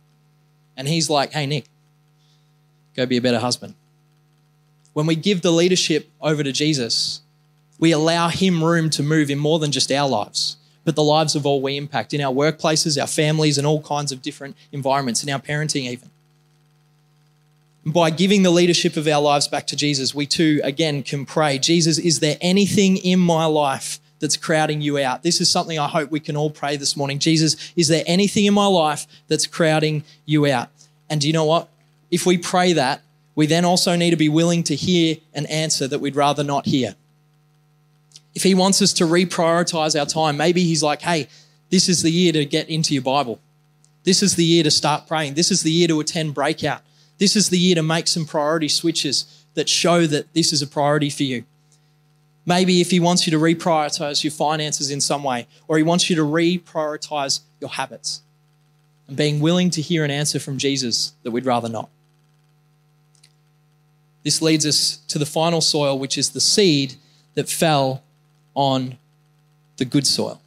And 0.77 0.87
He's 0.87 1.09
like, 1.09 1.31
hey, 1.31 1.47
Nick, 1.47 1.65
go 2.95 3.07
be 3.07 3.17
a 3.17 3.21
better 3.21 3.39
husband. 3.39 3.73
When 4.93 5.07
we 5.07 5.15
give 5.15 5.41
the 5.41 5.49
leadership 5.49 6.11
over 6.21 6.43
to 6.43 6.51
Jesus, 6.51 7.21
we 7.79 7.91
allow 7.91 8.29
Him 8.29 8.63
room 8.63 8.91
to 8.91 9.01
move 9.01 9.31
in 9.31 9.39
more 9.39 9.57
than 9.57 9.71
just 9.71 9.91
our 9.91 10.07
lives, 10.07 10.57
but 10.85 10.95
the 10.95 11.01
lives 11.01 11.33
of 11.33 11.47
all 11.47 11.63
we 11.63 11.75
impact 11.75 12.13
in 12.13 12.21
our 12.21 12.31
workplaces, 12.31 13.01
our 13.01 13.07
families, 13.07 13.57
and 13.57 13.65
all 13.65 13.81
kinds 13.81 14.11
of 14.11 14.21
different 14.21 14.55
environments, 14.71 15.23
in 15.23 15.31
our 15.31 15.39
parenting, 15.39 15.89
even 15.89 16.11
by 17.93 18.09
giving 18.09 18.43
the 18.43 18.49
leadership 18.49 18.97
of 18.97 19.07
our 19.07 19.21
lives 19.21 19.47
back 19.47 19.67
to 19.67 19.75
Jesus, 19.75 20.13
we 20.13 20.25
too, 20.25 20.59
again, 20.63 21.03
can 21.03 21.25
pray 21.25 21.57
Jesus, 21.57 21.97
is 21.97 22.19
there 22.19 22.37
anything 22.41 22.97
in 22.97 23.19
my 23.19 23.45
life 23.45 23.99
that's 24.19 24.37
crowding 24.37 24.81
you 24.81 24.97
out? 24.97 25.23
This 25.23 25.39
is 25.39 25.49
something 25.49 25.79
I 25.79 25.87
hope 25.87 26.11
we 26.11 26.19
can 26.19 26.35
all 26.35 26.49
pray 26.49 26.77
this 26.77 26.97
morning. 26.97 27.19
Jesus, 27.19 27.71
is 27.75 27.87
there 27.87 28.03
anything 28.05 28.45
in 28.45 28.53
my 28.53 28.65
life 28.65 29.07
that's 29.27 29.47
crowding 29.47 30.03
you 30.25 30.45
out? 30.47 30.69
And 31.09 31.21
do 31.21 31.27
you 31.27 31.33
know 31.33 31.45
what? 31.45 31.69
If 32.11 32.25
we 32.25 32.37
pray 32.37 32.73
that, 32.73 33.01
we 33.35 33.45
then 33.45 33.63
also 33.63 33.95
need 33.95 34.09
to 34.09 34.17
be 34.17 34.29
willing 34.29 34.63
to 34.63 34.75
hear 34.75 35.15
an 35.33 35.45
answer 35.45 35.87
that 35.87 35.99
we'd 35.99 36.15
rather 36.15 36.43
not 36.43 36.65
hear. 36.65 36.95
If 38.35 38.43
He 38.43 38.53
wants 38.53 38.81
us 38.81 38.91
to 38.93 39.05
reprioritize 39.05 39.97
our 39.97 40.05
time, 40.05 40.35
maybe 40.35 40.63
He's 40.63 40.83
like, 40.83 41.01
hey, 41.01 41.27
this 41.69 41.87
is 41.87 42.01
the 42.01 42.11
year 42.11 42.33
to 42.33 42.45
get 42.45 42.67
into 42.67 42.93
your 42.93 43.03
Bible. 43.03 43.39
This 44.03 44.21
is 44.23 44.35
the 44.35 44.43
year 44.43 44.63
to 44.63 44.71
start 44.71 45.07
praying. 45.07 45.35
This 45.35 45.51
is 45.51 45.61
the 45.63 45.71
year 45.71 45.87
to 45.87 45.99
attend 45.99 46.33
breakout. 46.33 46.81
This 47.19 47.35
is 47.35 47.49
the 47.49 47.59
year 47.59 47.75
to 47.75 47.83
make 47.83 48.07
some 48.07 48.25
priority 48.25 48.69
switches 48.69 49.45
that 49.53 49.69
show 49.69 50.07
that 50.07 50.33
this 50.33 50.51
is 50.51 50.61
a 50.61 50.67
priority 50.67 51.09
for 51.09 51.23
you. 51.23 51.43
Maybe 52.45 52.81
if 52.81 52.91
he 52.91 52.99
wants 52.99 53.27
you 53.27 53.31
to 53.31 53.37
reprioritize 53.37 54.23
your 54.23 54.31
finances 54.31 54.89
in 54.89 55.01
some 55.01 55.23
way, 55.23 55.47
or 55.67 55.77
he 55.77 55.83
wants 55.83 56.09
you 56.09 56.15
to 56.15 56.23
reprioritize 56.23 57.41
your 57.59 57.69
habits, 57.69 58.21
and 59.07 59.17
being 59.17 59.39
willing 59.39 59.69
to 59.71 59.81
hear 59.81 60.03
an 60.03 60.11
answer 60.11 60.39
from 60.39 60.57
Jesus 60.57 61.13
that 61.23 61.31
we'd 61.31 61.45
rather 61.45 61.69
not. 61.69 61.89
This 64.23 64.41
leads 64.41 64.65
us 64.65 64.97
to 65.07 65.19
the 65.19 65.25
final 65.25 65.61
soil, 65.61 65.99
which 65.99 66.17
is 66.17 66.29
the 66.29 66.41
seed 66.41 66.95
that 67.35 67.49
fell 67.49 68.03
on 68.55 68.97
the 69.77 69.85
good 69.85 70.07
soil. 70.07 70.41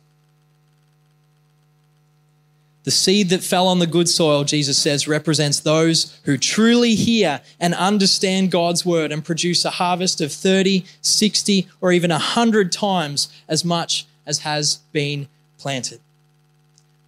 The 2.84 2.90
seed 2.90 3.28
that 3.28 3.44
fell 3.44 3.68
on 3.68 3.78
the 3.78 3.86
good 3.86 4.08
soil, 4.08 4.42
Jesus 4.42 4.76
says, 4.76 5.06
represents 5.06 5.60
those 5.60 6.18
who 6.24 6.36
truly 6.36 6.96
hear 6.96 7.40
and 7.60 7.74
understand 7.74 8.50
God's 8.50 8.84
word 8.84 9.12
and 9.12 9.24
produce 9.24 9.64
a 9.64 9.70
harvest 9.70 10.20
of 10.20 10.32
30, 10.32 10.84
60, 11.00 11.68
or 11.80 11.92
even 11.92 12.10
100 12.10 12.72
times 12.72 13.28
as 13.48 13.64
much 13.64 14.06
as 14.26 14.40
has 14.40 14.76
been 14.90 15.28
planted. 15.58 16.00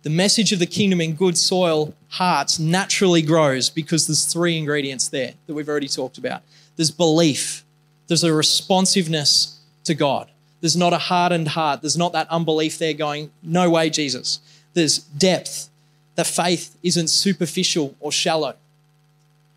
The 0.02 0.10
message 0.10 0.52
of 0.52 0.60
the 0.60 0.66
kingdom 0.66 1.00
in 1.00 1.14
good 1.14 1.36
soil 1.36 1.94
hearts 2.08 2.58
naturally 2.58 3.22
grows 3.22 3.68
because 3.68 4.06
there's 4.06 4.26
three 4.26 4.56
ingredients 4.56 5.08
there 5.08 5.32
that 5.46 5.54
we've 5.54 5.68
already 5.68 5.88
talked 5.88 6.18
about. 6.18 6.42
There's 6.76 6.90
belief, 6.92 7.64
there's 8.06 8.22
a 8.22 8.32
responsiveness 8.32 9.58
to 9.84 9.94
God. 9.94 10.30
There's 10.60 10.76
not 10.76 10.92
a 10.92 10.98
hardened 10.98 11.48
heart. 11.48 11.82
There's 11.82 11.96
not 11.96 12.12
that 12.12 12.30
unbelief 12.30 12.78
there 12.78 12.94
going, 12.94 13.30
no 13.42 13.68
way, 13.68 13.90
Jesus 13.90 14.40
there's 14.74 14.98
depth. 14.98 15.70
The 16.16 16.24
faith 16.24 16.76
isn't 16.82 17.08
superficial 17.08 17.96
or 18.00 18.12
shallow. 18.12 18.54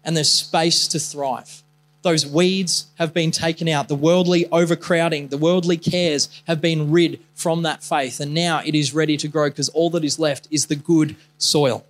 And 0.03 0.15
there's 0.15 0.31
space 0.31 0.87
to 0.89 0.99
thrive. 0.99 1.63
Those 2.03 2.25
weeds 2.25 2.87
have 2.99 3.13
been 3.13 3.31
taken 3.31 3.67
out. 3.67 3.89
The 3.89 3.95
worldly 3.95 4.45
overcrowding, 4.51 5.27
the 5.27 5.37
worldly 5.37 5.77
cares 5.77 6.29
have 6.47 6.61
been 6.61 6.89
rid 6.89 7.19
from 7.35 7.63
that 7.63 7.83
faith. 7.83 8.19
And 8.19 8.33
now 8.33 8.61
it 8.65 8.75
is 8.75 8.93
ready 8.93 9.17
to 9.17 9.27
grow 9.27 9.49
because 9.49 9.69
all 9.69 9.89
that 9.89 10.05
is 10.05 10.17
left 10.17 10.47
is 10.49 10.67
the 10.67 10.75
good 10.75 11.15
soil. 11.37 11.85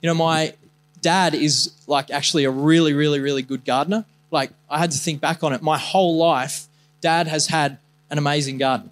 You 0.00 0.08
know, 0.08 0.14
my 0.14 0.54
dad 1.02 1.34
is 1.34 1.72
like 1.86 2.10
actually 2.10 2.44
a 2.44 2.50
really, 2.50 2.94
really, 2.94 3.20
really 3.20 3.42
good 3.42 3.64
gardener. 3.64 4.04
Like, 4.30 4.50
I 4.70 4.78
had 4.78 4.90
to 4.92 4.98
think 4.98 5.20
back 5.20 5.44
on 5.44 5.52
it. 5.52 5.62
My 5.62 5.78
whole 5.78 6.16
life, 6.16 6.66
dad 7.00 7.26
has 7.26 7.48
had 7.48 7.78
an 8.10 8.18
amazing 8.18 8.58
garden. 8.58 8.90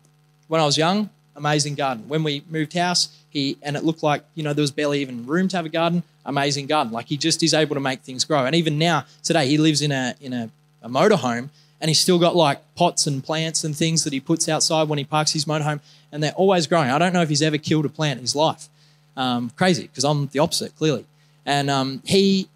When 0.49 0.61
I 0.61 0.67
was 0.67 0.77
young, 0.77 1.11
amazing 1.37 1.75
garden. 1.75 2.05
When 2.09 2.23
we 2.23 2.45
moved 2.49 2.75
house, 2.75 3.09
he 3.35 3.59
and 3.63 3.77
it 3.77 3.85
looked 3.85 4.03
like 4.03 4.25
you 4.35 4.43
know 4.43 4.55
there 4.55 4.63
was 4.63 4.71
barely 4.71 5.03
even 5.03 5.27
room 5.27 5.49
to 5.49 5.57
have 5.57 5.67
a 5.67 5.69
garden. 5.69 6.03
Amazing 6.25 6.67
garden. 6.67 6.93
Like 6.93 7.07
he 7.07 7.19
just 7.19 7.43
is 7.43 7.53
able 7.53 7.75
to 7.75 7.81
make 7.81 8.01
things 8.01 8.25
grow. 8.25 8.47
And 8.47 8.55
even 8.55 8.79
now, 8.79 9.05
today, 9.23 9.47
he 9.47 9.59
lives 9.59 9.83
in 9.83 9.93
a 9.93 10.15
in 10.21 10.33
a, 10.33 10.49
a 10.81 10.89
motorhome, 10.89 11.51
and 11.81 11.91
he's 11.91 12.01
still 12.01 12.19
got 12.19 12.35
like 12.35 12.63
pots 12.77 13.07
and 13.07 13.23
plants 13.23 13.65
and 13.65 13.77
things 13.77 14.05
that 14.05 14.15
he 14.15 14.21
puts 14.21 14.49
outside 14.49 14.89
when 14.89 14.99
he 14.99 15.05
parks 15.05 15.33
his 15.33 15.45
motorhome, 15.45 15.81
and 16.11 16.23
they're 16.23 16.33
always 16.33 16.67
growing. 16.67 16.89
I 16.89 16.99
don't 16.99 17.13
know 17.13 17.21
if 17.21 17.29
he's 17.29 17.43
ever 17.43 17.59
killed 17.59 17.85
a 17.85 17.91
plant 17.91 18.19
in 18.19 18.23
his 18.23 18.35
life. 18.35 18.69
Um, 19.17 19.51
crazy, 19.51 19.83
because 19.83 20.05
I'm 20.05 20.29
the 20.29 20.39
opposite, 20.39 20.75
clearly. 20.77 21.05
And 21.47 21.71
um, 21.71 22.03
he, 22.05 22.49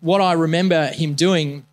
what 0.00 0.20
I 0.20 0.32
remember 0.32 0.86
him 0.88 1.14
doing 1.14 1.64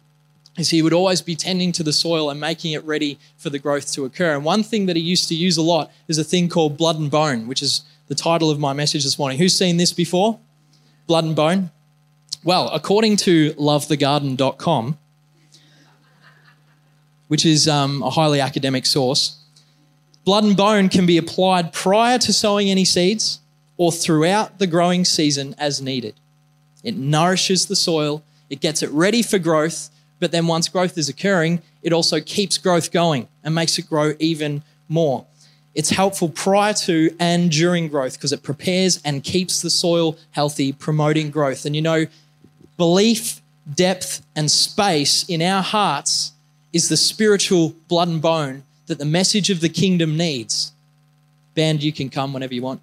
is 0.58 0.70
he 0.70 0.82
would 0.82 0.94
always 0.94 1.22
be 1.22 1.36
tending 1.36 1.72
to 1.72 1.84
the 1.84 1.94
soil 1.94 2.30
and 2.30 2.40
making 2.40 2.74
it 2.74 2.84
ready 2.84 3.18
for 3.38 3.50
the 3.50 3.58
growth 3.58 3.92
to 3.94 4.06
occur. 4.06 4.36
And 4.36 4.44
one 4.44 4.64
thing 4.64 4.86
that 4.88 4.96
he 4.96 5.02
used 5.02 5.30
to 5.30 5.36
use 5.36 5.58
a 5.58 5.62
lot 5.62 5.92
is 6.08 6.18
a 6.18 6.24
thing 6.24 6.50
called 6.50 6.78
blood 6.78 7.00
and 7.00 7.10
bone, 7.10 7.48
which 7.48 7.62
is 7.62 7.84
the 8.12 8.16
title 8.16 8.52
of 8.52 8.60
my 8.60 8.74
message 8.74 9.06
this 9.06 9.18
morning. 9.18 9.38
Who's 9.38 9.58
seen 9.58 9.78
this 9.78 9.94
before? 9.94 10.38
Blood 11.08 11.24
and 11.24 11.34
bone? 11.34 11.72
Well, 12.44 12.68
according 12.68 13.16
to 13.18 13.54
lovethegarden.com, 13.54 14.98
which 17.30 17.46
is 17.46 17.70
um, 17.70 18.04
a 18.04 18.10
highly 18.10 18.42
academic 18.42 18.86
source, 18.86 19.38
blood 20.26 20.44
and 20.44 20.58
bone 20.58 20.90
can 20.90 21.06
be 21.06 21.18
applied 21.18 21.72
prior 21.72 22.18
to 22.18 22.34
sowing 22.34 22.70
any 22.70 22.84
seeds 22.84 23.40
or 23.78 23.94
throughout 23.94 24.60
the 24.60 24.68
growing 24.68 25.06
season 25.06 25.56
as 25.58 25.82
needed. 25.82 26.16
It 26.84 26.98
nourishes 26.98 27.68
the 27.68 27.78
soil, 27.78 28.26
it 28.50 28.60
gets 28.60 28.84
it 28.84 28.90
ready 28.90 29.22
for 29.22 29.40
growth, 29.40 29.90
but 30.20 30.34
then 30.34 30.48
once 30.48 30.68
growth 30.68 30.98
is 30.98 31.08
occurring, 31.08 31.62
it 31.82 31.94
also 31.94 32.20
keeps 32.20 32.58
growth 32.58 32.92
going 32.92 33.30
and 33.42 33.56
makes 33.56 33.80
it 33.80 33.88
grow 33.88 34.16
even 34.20 34.64
more. 34.90 35.28
It's 35.74 35.90
helpful 35.90 36.30
prior 36.30 36.74
to 36.74 37.16
and 37.20 37.50
during 37.50 37.88
growth 37.88 38.14
because 38.14 38.34
it 38.34 38.44
prepares 38.44 39.02
and 39.06 39.24
keeps 39.24 39.62
the 39.62 39.70
soil 39.70 40.18
healthy, 40.32 40.74
promoting 40.74 41.32
growth. 41.32 41.66
And 41.66 41.76
you 41.76 41.82
know, 41.82 42.08
belief, 42.78 43.42
depth, 43.74 44.26
and 44.36 44.52
space 44.52 45.24
in 45.30 45.42
our 45.42 45.64
hearts 45.64 46.34
is 46.74 46.90
the 46.90 46.98
spiritual 46.98 47.74
blood 47.88 48.10
and 48.10 48.22
bone 48.22 48.64
that 48.88 49.00
the 49.00 49.06
message 49.06 49.50
of 49.50 49.62
the 49.62 49.70
kingdom 49.70 50.18
needs. 50.18 50.74
Band, 51.56 51.84
you 51.84 51.94
can 51.94 52.10
come 52.10 52.34
whenever 52.34 52.54
you 52.54 52.62
want. 52.62 52.82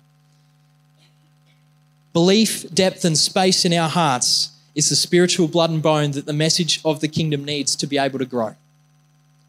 Belief, 2.13 2.73
depth, 2.73 3.05
and 3.05 3.17
space 3.17 3.65
in 3.65 3.73
our 3.75 3.89
hearts 3.89 4.51
is 4.75 4.89
the 4.89 4.97
spiritual 4.97 5.49
blood 5.49 5.71
and 5.71 5.83
bone 5.83 6.13
that 6.13 6.27
the 6.27 6.33
message 6.33 6.81
of 6.85 7.01
the 7.01 7.09
kingdom 7.09 7.45
needs 7.45 7.77
to 7.77 7.87
be 7.87 7.99
able 7.99 8.19
to 8.19 8.25
grow. 8.25 8.55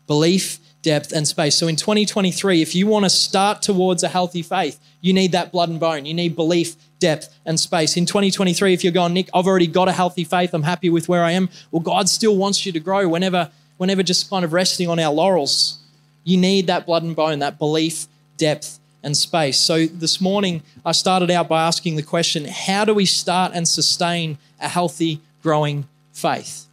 Belief, 0.08 0.60
depth, 0.81 1.11
and 1.11 1.27
space. 1.27 1.57
So 1.57 1.67
in 1.67 1.75
2023, 1.75 2.61
if 2.61 2.73
you 2.73 2.87
want 2.87 3.05
to 3.05 3.09
start 3.09 3.61
towards 3.61 4.03
a 4.03 4.07
healthy 4.07 4.41
faith, 4.41 4.79
you 5.01 5.13
need 5.13 5.31
that 5.33 5.51
blood 5.51 5.69
and 5.69 5.79
bone. 5.79 6.05
You 6.05 6.13
need 6.13 6.35
belief, 6.35 6.75
depth, 6.99 7.33
and 7.45 7.59
space. 7.59 7.97
In 7.97 8.05
2023, 8.05 8.73
if 8.73 8.83
you're 8.83 8.93
going, 8.93 9.13
Nick, 9.13 9.29
I've 9.33 9.47
already 9.47 9.67
got 9.67 9.87
a 9.87 9.91
healthy 9.91 10.23
faith, 10.23 10.53
I'm 10.53 10.63
happy 10.63 10.89
with 10.89 11.09
where 11.09 11.23
I 11.23 11.31
am. 11.31 11.49
Well, 11.71 11.81
God 11.81 12.09
still 12.09 12.35
wants 12.35 12.65
you 12.65 12.71
to 12.71 12.79
grow 12.79 13.07
whenever, 13.07 13.51
whenever 13.77 14.03
just 14.03 14.29
kind 14.29 14.45
of 14.45 14.53
resting 14.53 14.89
on 14.89 14.99
our 14.99 15.13
laurels. 15.13 15.79
You 16.23 16.37
need 16.37 16.67
that 16.67 16.85
blood 16.85 17.03
and 17.03 17.15
bone, 17.15 17.39
that 17.39 17.57
belief, 17.57 18.07
depth, 18.37 18.79
and 19.03 19.15
space. 19.15 19.57
So 19.57 19.85
this 19.85 20.19
morning, 20.19 20.61
I 20.85 20.91
started 20.91 21.31
out 21.31 21.47
by 21.47 21.65
asking 21.65 21.95
the 21.95 22.03
question 22.03 22.45
how 22.45 22.85
do 22.85 22.93
we 22.93 23.05
start 23.05 23.51
and 23.53 23.67
sustain 23.67 24.37
a 24.59 24.67
healthy, 24.67 25.21
growing 25.41 25.87
faith? 26.11 26.65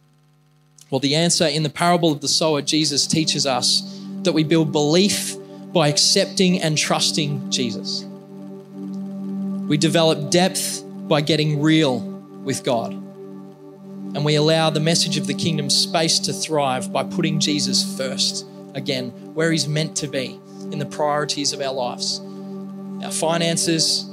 Well, 0.89 0.99
the 0.99 1.15
answer 1.15 1.45
in 1.45 1.63
the 1.63 1.69
parable 1.69 2.11
of 2.11 2.21
the 2.21 2.27
sower, 2.27 2.61
Jesus 2.61 3.07
teaches 3.07 3.45
us 3.45 3.96
that 4.27 4.33
we 4.33 4.43
build 4.43 4.73
belief 4.73 5.37
by 5.71 5.87
accepting 5.87 6.61
and 6.61 6.77
trusting 6.77 7.49
Jesus. 7.49 8.03
We 9.69 9.77
develop 9.77 10.29
depth 10.31 10.83
by 11.07 11.21
getting 11.21 11.61
real 11.61 11.99
with 12.43 12.65
God. 12.65 12.91
And 12.91 14.25
we 14.25 14.35
allow 14.35 14.69
the 14.69 14.81
message 14.81 15.15
of 15.15 15.27
the 15.27 15.33
kingdom 15.33 15.69
space 15.69 16.19
to 16.19 16.33
thrive 16.33 16.91
by 16.91 17.05
putting 17.05 17.39
Jesus 17.39 17.97
first, 17.97 18.45
again, 18.75 19.11
where 19.33 19.49
he's 19.49 19.65
meant 19.65 19.95
to 19.97 20.07
be 20.07 20.37
in 20.73 20.79
the 20.79 20.85
priorities 20.85 21.53
of 21.53 21.61
our 21.61 21.73
lives 21.73 22.19
our 23.01 23.11
finances, 23.11 24.09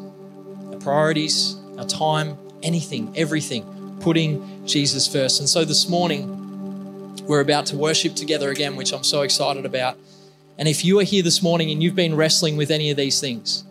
our 0.70 0.78
priorities, 0.78 1.56
our 1.76 1.86
time, 1.86 2.38
anything, 2.62 3.12
everything, 3.16 3.96
putting 4.00 4.64
Jesus 4.64 5.08
first. 5.08 5.40
And 5.40 5.48
so 5.48 5.64
this 5.64 5.88
morning, 5.88 6.43
we're 7.26 7.40
about 7.40 7.66
to 7.66 7.76
worship 7.76 8.14
together 8.14 8.50
again, 8.50 8.76
which 8.76 8.92
I'm 8.92 9.04
so 9.04 9.22
excited 9.22 9.64
about. 9.64 9.96
And 10.58 10.68
if 10.68 10.84
you 10.84 11.00
are 11.00 11.04
here 11.04 11.22
this 11.22 11.42
morning 11.42 11.70
and 11.70 11.82
you've 11.82 11.94
been 11.94 12.14
wrestling 12.14 12.56
with 12.56 12.70
any 12.70 12.90
of 12.90 12.96
these 12.96 13.20
things, 13.20 13.64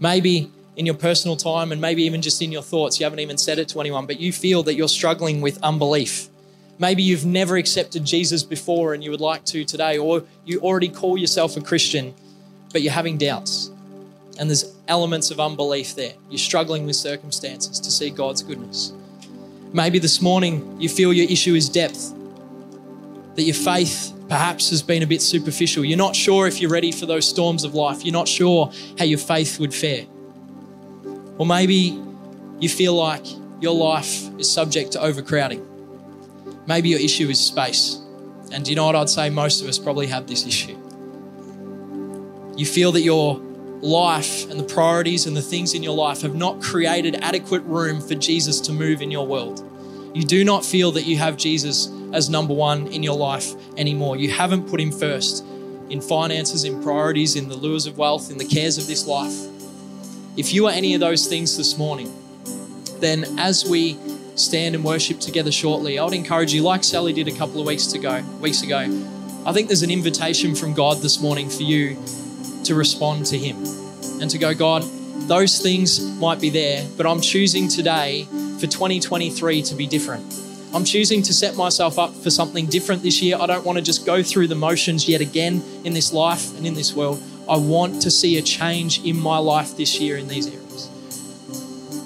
maybe 0.00 0.50
in 0.76 0.86
your 0.86 0.94
personal 0.94 1.36
time 1.36 1.72
and 1.72 1.80
maybe 1.80 2.04
even 2.04 2.22
just 2.22 2.40
in 2.40 2.50
your 2.52 2.62
thoughts, 2.62 2.98
you 2.98 3.04
haven't 3.04 3.20
even 3.20 3.36
said 3.36 3.58
it 3.58 3.68
to 3.68 3.80
anyone, 3.80 4.06
but 4.06 4.18
you 4.20 4.32
feel 4.32 4.62
that 4.62 4.74
you're 4.74 4.88
struggling 4.88 5.40
with 5.40 5.62
unbelief. 5.62 6.28
Maybe 6.78 7.02
you've 7.02 7.26
never 7.26 7.56
accepted 7.56 8.04
Jesus 8.04 8.42
before 8.42 8.94
and 8.94 9.04
you 9.04 9.10
would 9.10 9.20
like 9.20 9.44
to 9.46 9.64
today, 9.64 9.98
or 9.98 10.24
you 10.44 10.60
already 10.60 10.88
call 10.88 11.18
yourself 11.18 11.56
a 11.56 11.60
Christian, 11.60 12.14
but 12.72 12.82
you're 12.82 12.92
having 12.92 13.18
doubts 13.18 13.70
and 14.38 14.48
there's 14.48 14.74
elements 14.88 15.30
of 15.30 15.38
unbelief 15.38 15.94
there. 15.94 16.14
You're 16.30 16.38
struggling 16.38 16.86
with 16.86 16.96
circumstances 16.96 17.78
to 17.80 17.90
see 17.90 18.10
God's 18.10 18.42
goodness. 18.42 18.92
Maybe 19.72 19.98
this 19.98 20.20
morning 20.20 20.80
you 20.80 20.88
feel 20.88 21.12
your 21.12 21.30
issue 21.30 21.54
is 21.54 21.68
depth, 21.68 22.14
that 23.34 23.42
your 23.42 23.54
faith 23.54 24.12
perhaps 24.28 24.70
has 24.70 24.82
been 24.82 25.02
a 25.02 25.06
bit 25.06 25.22
superficial. 25.22 25.84
You're 25.84 25.98
not 25.98 26.16
sure 26.16 26.46
if 26.46 26.60
you're 26.60 26.70
ready 26.70 26.92
for 26.92 27.06
those 27.06 27.28
storms 27.28 27.64
of 27.64 27.74
life. 27.74 28.04
You're 28.04 28.12
not 28.12 28.28
sure 28.28 28.72
how 28.98 29.04
your 29.04 29.18
faith 29.18 29.58
would 29.58 29.74
fare. 29.74 30.06
Or 31.38 31.46
maybe 31.46 32.00
you 32.60 32.68
feel 32.68 32.94
like 32.94 33.26
your 33.60 33.74
life 33.74 34.28
is 34.38 34.50
subject 34.50 34.92
to 34.92 35.00
overcrowding. 35.00 35.66
Maybe 36.66 36.90
your 36.90 37.00
issue 37.00 37.28
is 37.28 37.40
space. 37.40 38.00
And 38.52 38.64
do 38.64 38.70
you 38.70 38.76
know 38.76 38.86
what 38.86 38.96
I'd 38.96 39.08
say? 39.08 39.30
Most 39.30 39.62
of 39.62 39.68
us 39.68 39.78
probably 39.78 40.06
have 40.08 40.26
this 40.26 40.46
issue. 40.46 40.78
You 42.56 42.66
feel 42.66 42.92
that 42.92 43.00
your 43.00 43.40
life 43.80 44.48
and 44.50 44.60
the 44.60 44.64
priorities 44.64 45.26
and 45.26 45.36
the 45.36 45.42
things 45.42 45.74
in 45.74 45.82
your 45.82 45.94
life 45.94 46.22
have 46.22 46.34
not 46.34 46.60
created 46.60 47.16
adequate 47.22 47.62
room 47.62 48.00
for 48.00 48.14
Jesus 48.14 48.60
to 48.60 48.72
move 48.72 49.02
in 49.02 49.10
your 49.10 49.26
world. 49.26 49.68
You 50.14 50.24
do 50.24 50.44
not 50.44 50.64
feel 50.64 50.92
that 50.92 51.04
you 51.04 51.16
have 51.16 51.36
Jesus 51.36 51.88
as 52.12 52.28
number 52.28 52.52
one 52.52 52.86
in 52.88 53.02
your 53.02 53.16
life 53.16 53.54
anymore. 53.78 54.16
You 54.16 54.30
haven't 54.30 54.68
put 54.68 54.80
Him 54.80 54.92
first 54.92 55.44
in 55.88 56.00
finances, 56.00 56.64
in 56.64 56.82
priorities, 56.82 57.36
in 57.36 57.48
the 57.48 57.56
lures 57.56 57.86
of 57.86 57.96
wealth, 57.96 58.30
in 58.30 58.36
the 58.36 58.44
cares 58.44 58.76
of 58.76 58.86
this 58.86 59.06
life. 59.06 59.34
If 60.36 60.52
you 60.52 60.66
are 60.66 60.72
any 60.72 60.94
of 60.94 61.00
those 61.00 61.26
things 61.26 61.56
this 61.56 61.78
morning, 61.78 62.12
then 63.00 63.24
as 63.38 63.68
we 63.68 63.96
stand 64.34 64.74
and 64.74 64.84
worship 64.84 65.18
together 65.18 65.52
shortly, 65.52 65.98
I 65.98 66.04
would 66.04 66.14
encourage 66.14 66.52
you, 66.52 66.62
like 66.62 66.84
Sally 66.84 67.12
did 67.12 67.28
a 67.28 67.32
couple 67.32 67.60
of 67.60 67.66
weeks 67.66 67.92
ago, 67.92 68.22
weeks 68.40 68.62
ago. 68.62 68.80
I 69.46 69.52
think 69.52 69.68
there's 69.68 69.82
an 69.82 69.90
invitation 69.90 70.54
from 70.54 70.74
God 70.74 70.98
this 70.98 71.20
morning 71.20 71.48
for 71.48 71.62
you 71.62 71.96
to 72.64 72.74
respond 72.74 73.26
to 73.26 73.38
Him 73.38 73.56
and 74.20 74.30
to 74.30 74.38
go, 74.38 74.54
God, 74.54 74.82
those 75.26 75.58
things 75.58 76.00
might 76.18 76.40
be 76.40 76.50
there, 76.50 76.86
but 76.96 77.06
I'm 77.06 77.20
choosing 77.20 77.68
today 77.68 78.26
for 78.62 78.68
2023 78.68 79.60
to 79.60 79.74
be 79.74 79.88
different. 79.88 80.24
I'm 80.72 80.84
choosing 80.84 81.20
to 81.22 81.34
set 81.34 81.56
myself 81.56 81.98
up 81.98 82.14
for 82.14 82.30
something 82.30 82.66
different 82.66 83.02
this 83.02 83.20
year. 83.20 83.36
I 83.40 83.46
don't 83.46 83.66
want 83.66 83.78
to 83.78 83.82
just 83.82 84.06
go 84.06 84.22
through 84.22 84.46
the 84.46 84.54
motions 84.54 85.08
yet 85.08 85.20
again 85.20 85.64
in 85.82 85.94
this 85.94 86.12
life 86.12 86.56
and 86.56 86.64
in 86.64 86.74
this 86.74 86.94
world. 86.94 87.20
I 87.50 87.56
want 87.56 88.02
to 88.02 88.10
see 88.10 88.38
a 88.38 88.42
change 88.42 89.04
in 89.04 89.18
my 89.18 89.38
life 89.38 89.76
this 89.76 90.00
year 90.00 90.16
in 90.16 90.28
these 90.28 90.46
areas. 90.46 90.88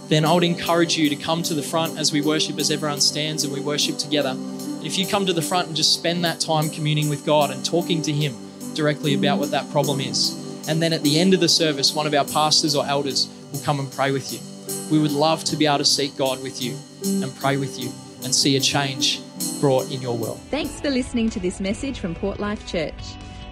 Then 0.09 0.25
I 0.25 0.33
would 0.33 0.45
encourage 0.45 0.97
you 0.97 1.11
to 1.11 1.17
come 1.17 1.43
to 1.43 1.53
the 1.53 1.63
front 1.63 1.99
as 1.99 2.11
we 2.11 2.23
worship, 2.23 2.59
as 2.59 2.71
everyone 2.71 3.03
stands 3.03 3.45
and 3.45 3.53
we 3.53 3.61
worship 3.61 3.99
together. 3.99 4.35
If 4.83 4.97
you 4.97 5.07
come 5.07 5.27
to 5.27 5.35
the 5.35 5.43
front 5.43 5.69
and 5.69 5.77
just 5.77 5.93
spend 5.93 6.25
that 6.25 6.41
time 6.41 6.71
communing 6.71 7.11
with 7.11 7.27
God 7.27 7.51
and 7.51 7.63
talking 7.63 8.01
to 8.01 8.13
Him 8.13 8.35
directly 8.73 9.13
about 9.13 9.39
what 9.39 9.51
that 9.51 9.71
problem 9.73 10.01
is. 10.01 10.33
And 10.69 10.81
then 10.81 10.95
at 10.95 11.03
the 11.03 11.21
end 11.21 11.35
of 11.35 11.41
the 11.41 11.51
service, 11.51 11.95
one 11.95 12.07
of 12.07 12.15
our 12.15 12.25
pastors 12.25 12.75
or 12.75 12.87
elders 12.87 13.29
will 13.53 13.61
come 13.61 13.79
and 13.79 13.93
pray 13.93 14.11
with 14.11 14.33
you. 14.33 14.56
We 14.91 14.99
would 14.99 15.13
love 15.13 15.45
to 15.45 15.57
be 15.57 15.67
able 15.67 15.79
to 15.79 15.85
seek 15.85 16.17
God 16.17 16.43
with 16.43 16.63
you 16.63 16.77
and 17.05 17.35
pray 17.37 17.57
with 17.57 17.79
you 17.79 17.91
and 18.25 18.35
see 18.35 18.57
a 18.57 18.61
change 18.61 19.21
brought 19.61 19.91
in 19.91 20.01
your 20.01 20.17
world. 20.17 20.41
Thanks 20.51 20.81
for 20.81 20.91
listening 20.91 21.31
to 21.31 21.41
this 21.41 21.61
message 21.61 21.99
from 22.01 22.15
Port 22.15 22.41
Life 22.41 22.67
Church. 22.67 22.95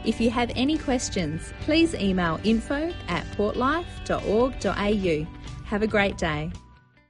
If 0.04 0.20
you 0.20 0.30
have 0.30 0.50
any 0.54 0.76
questions, 0.76 1.52
please 1.62 1.94
email 1.94 2.38
info 2.44 2.92
at 3.08 3.24
portlife.org.au. 3.36 5.26
Have 5.64 5.82
a 5.82 5.86
great 5.86 6.18
day. 6.18 6.52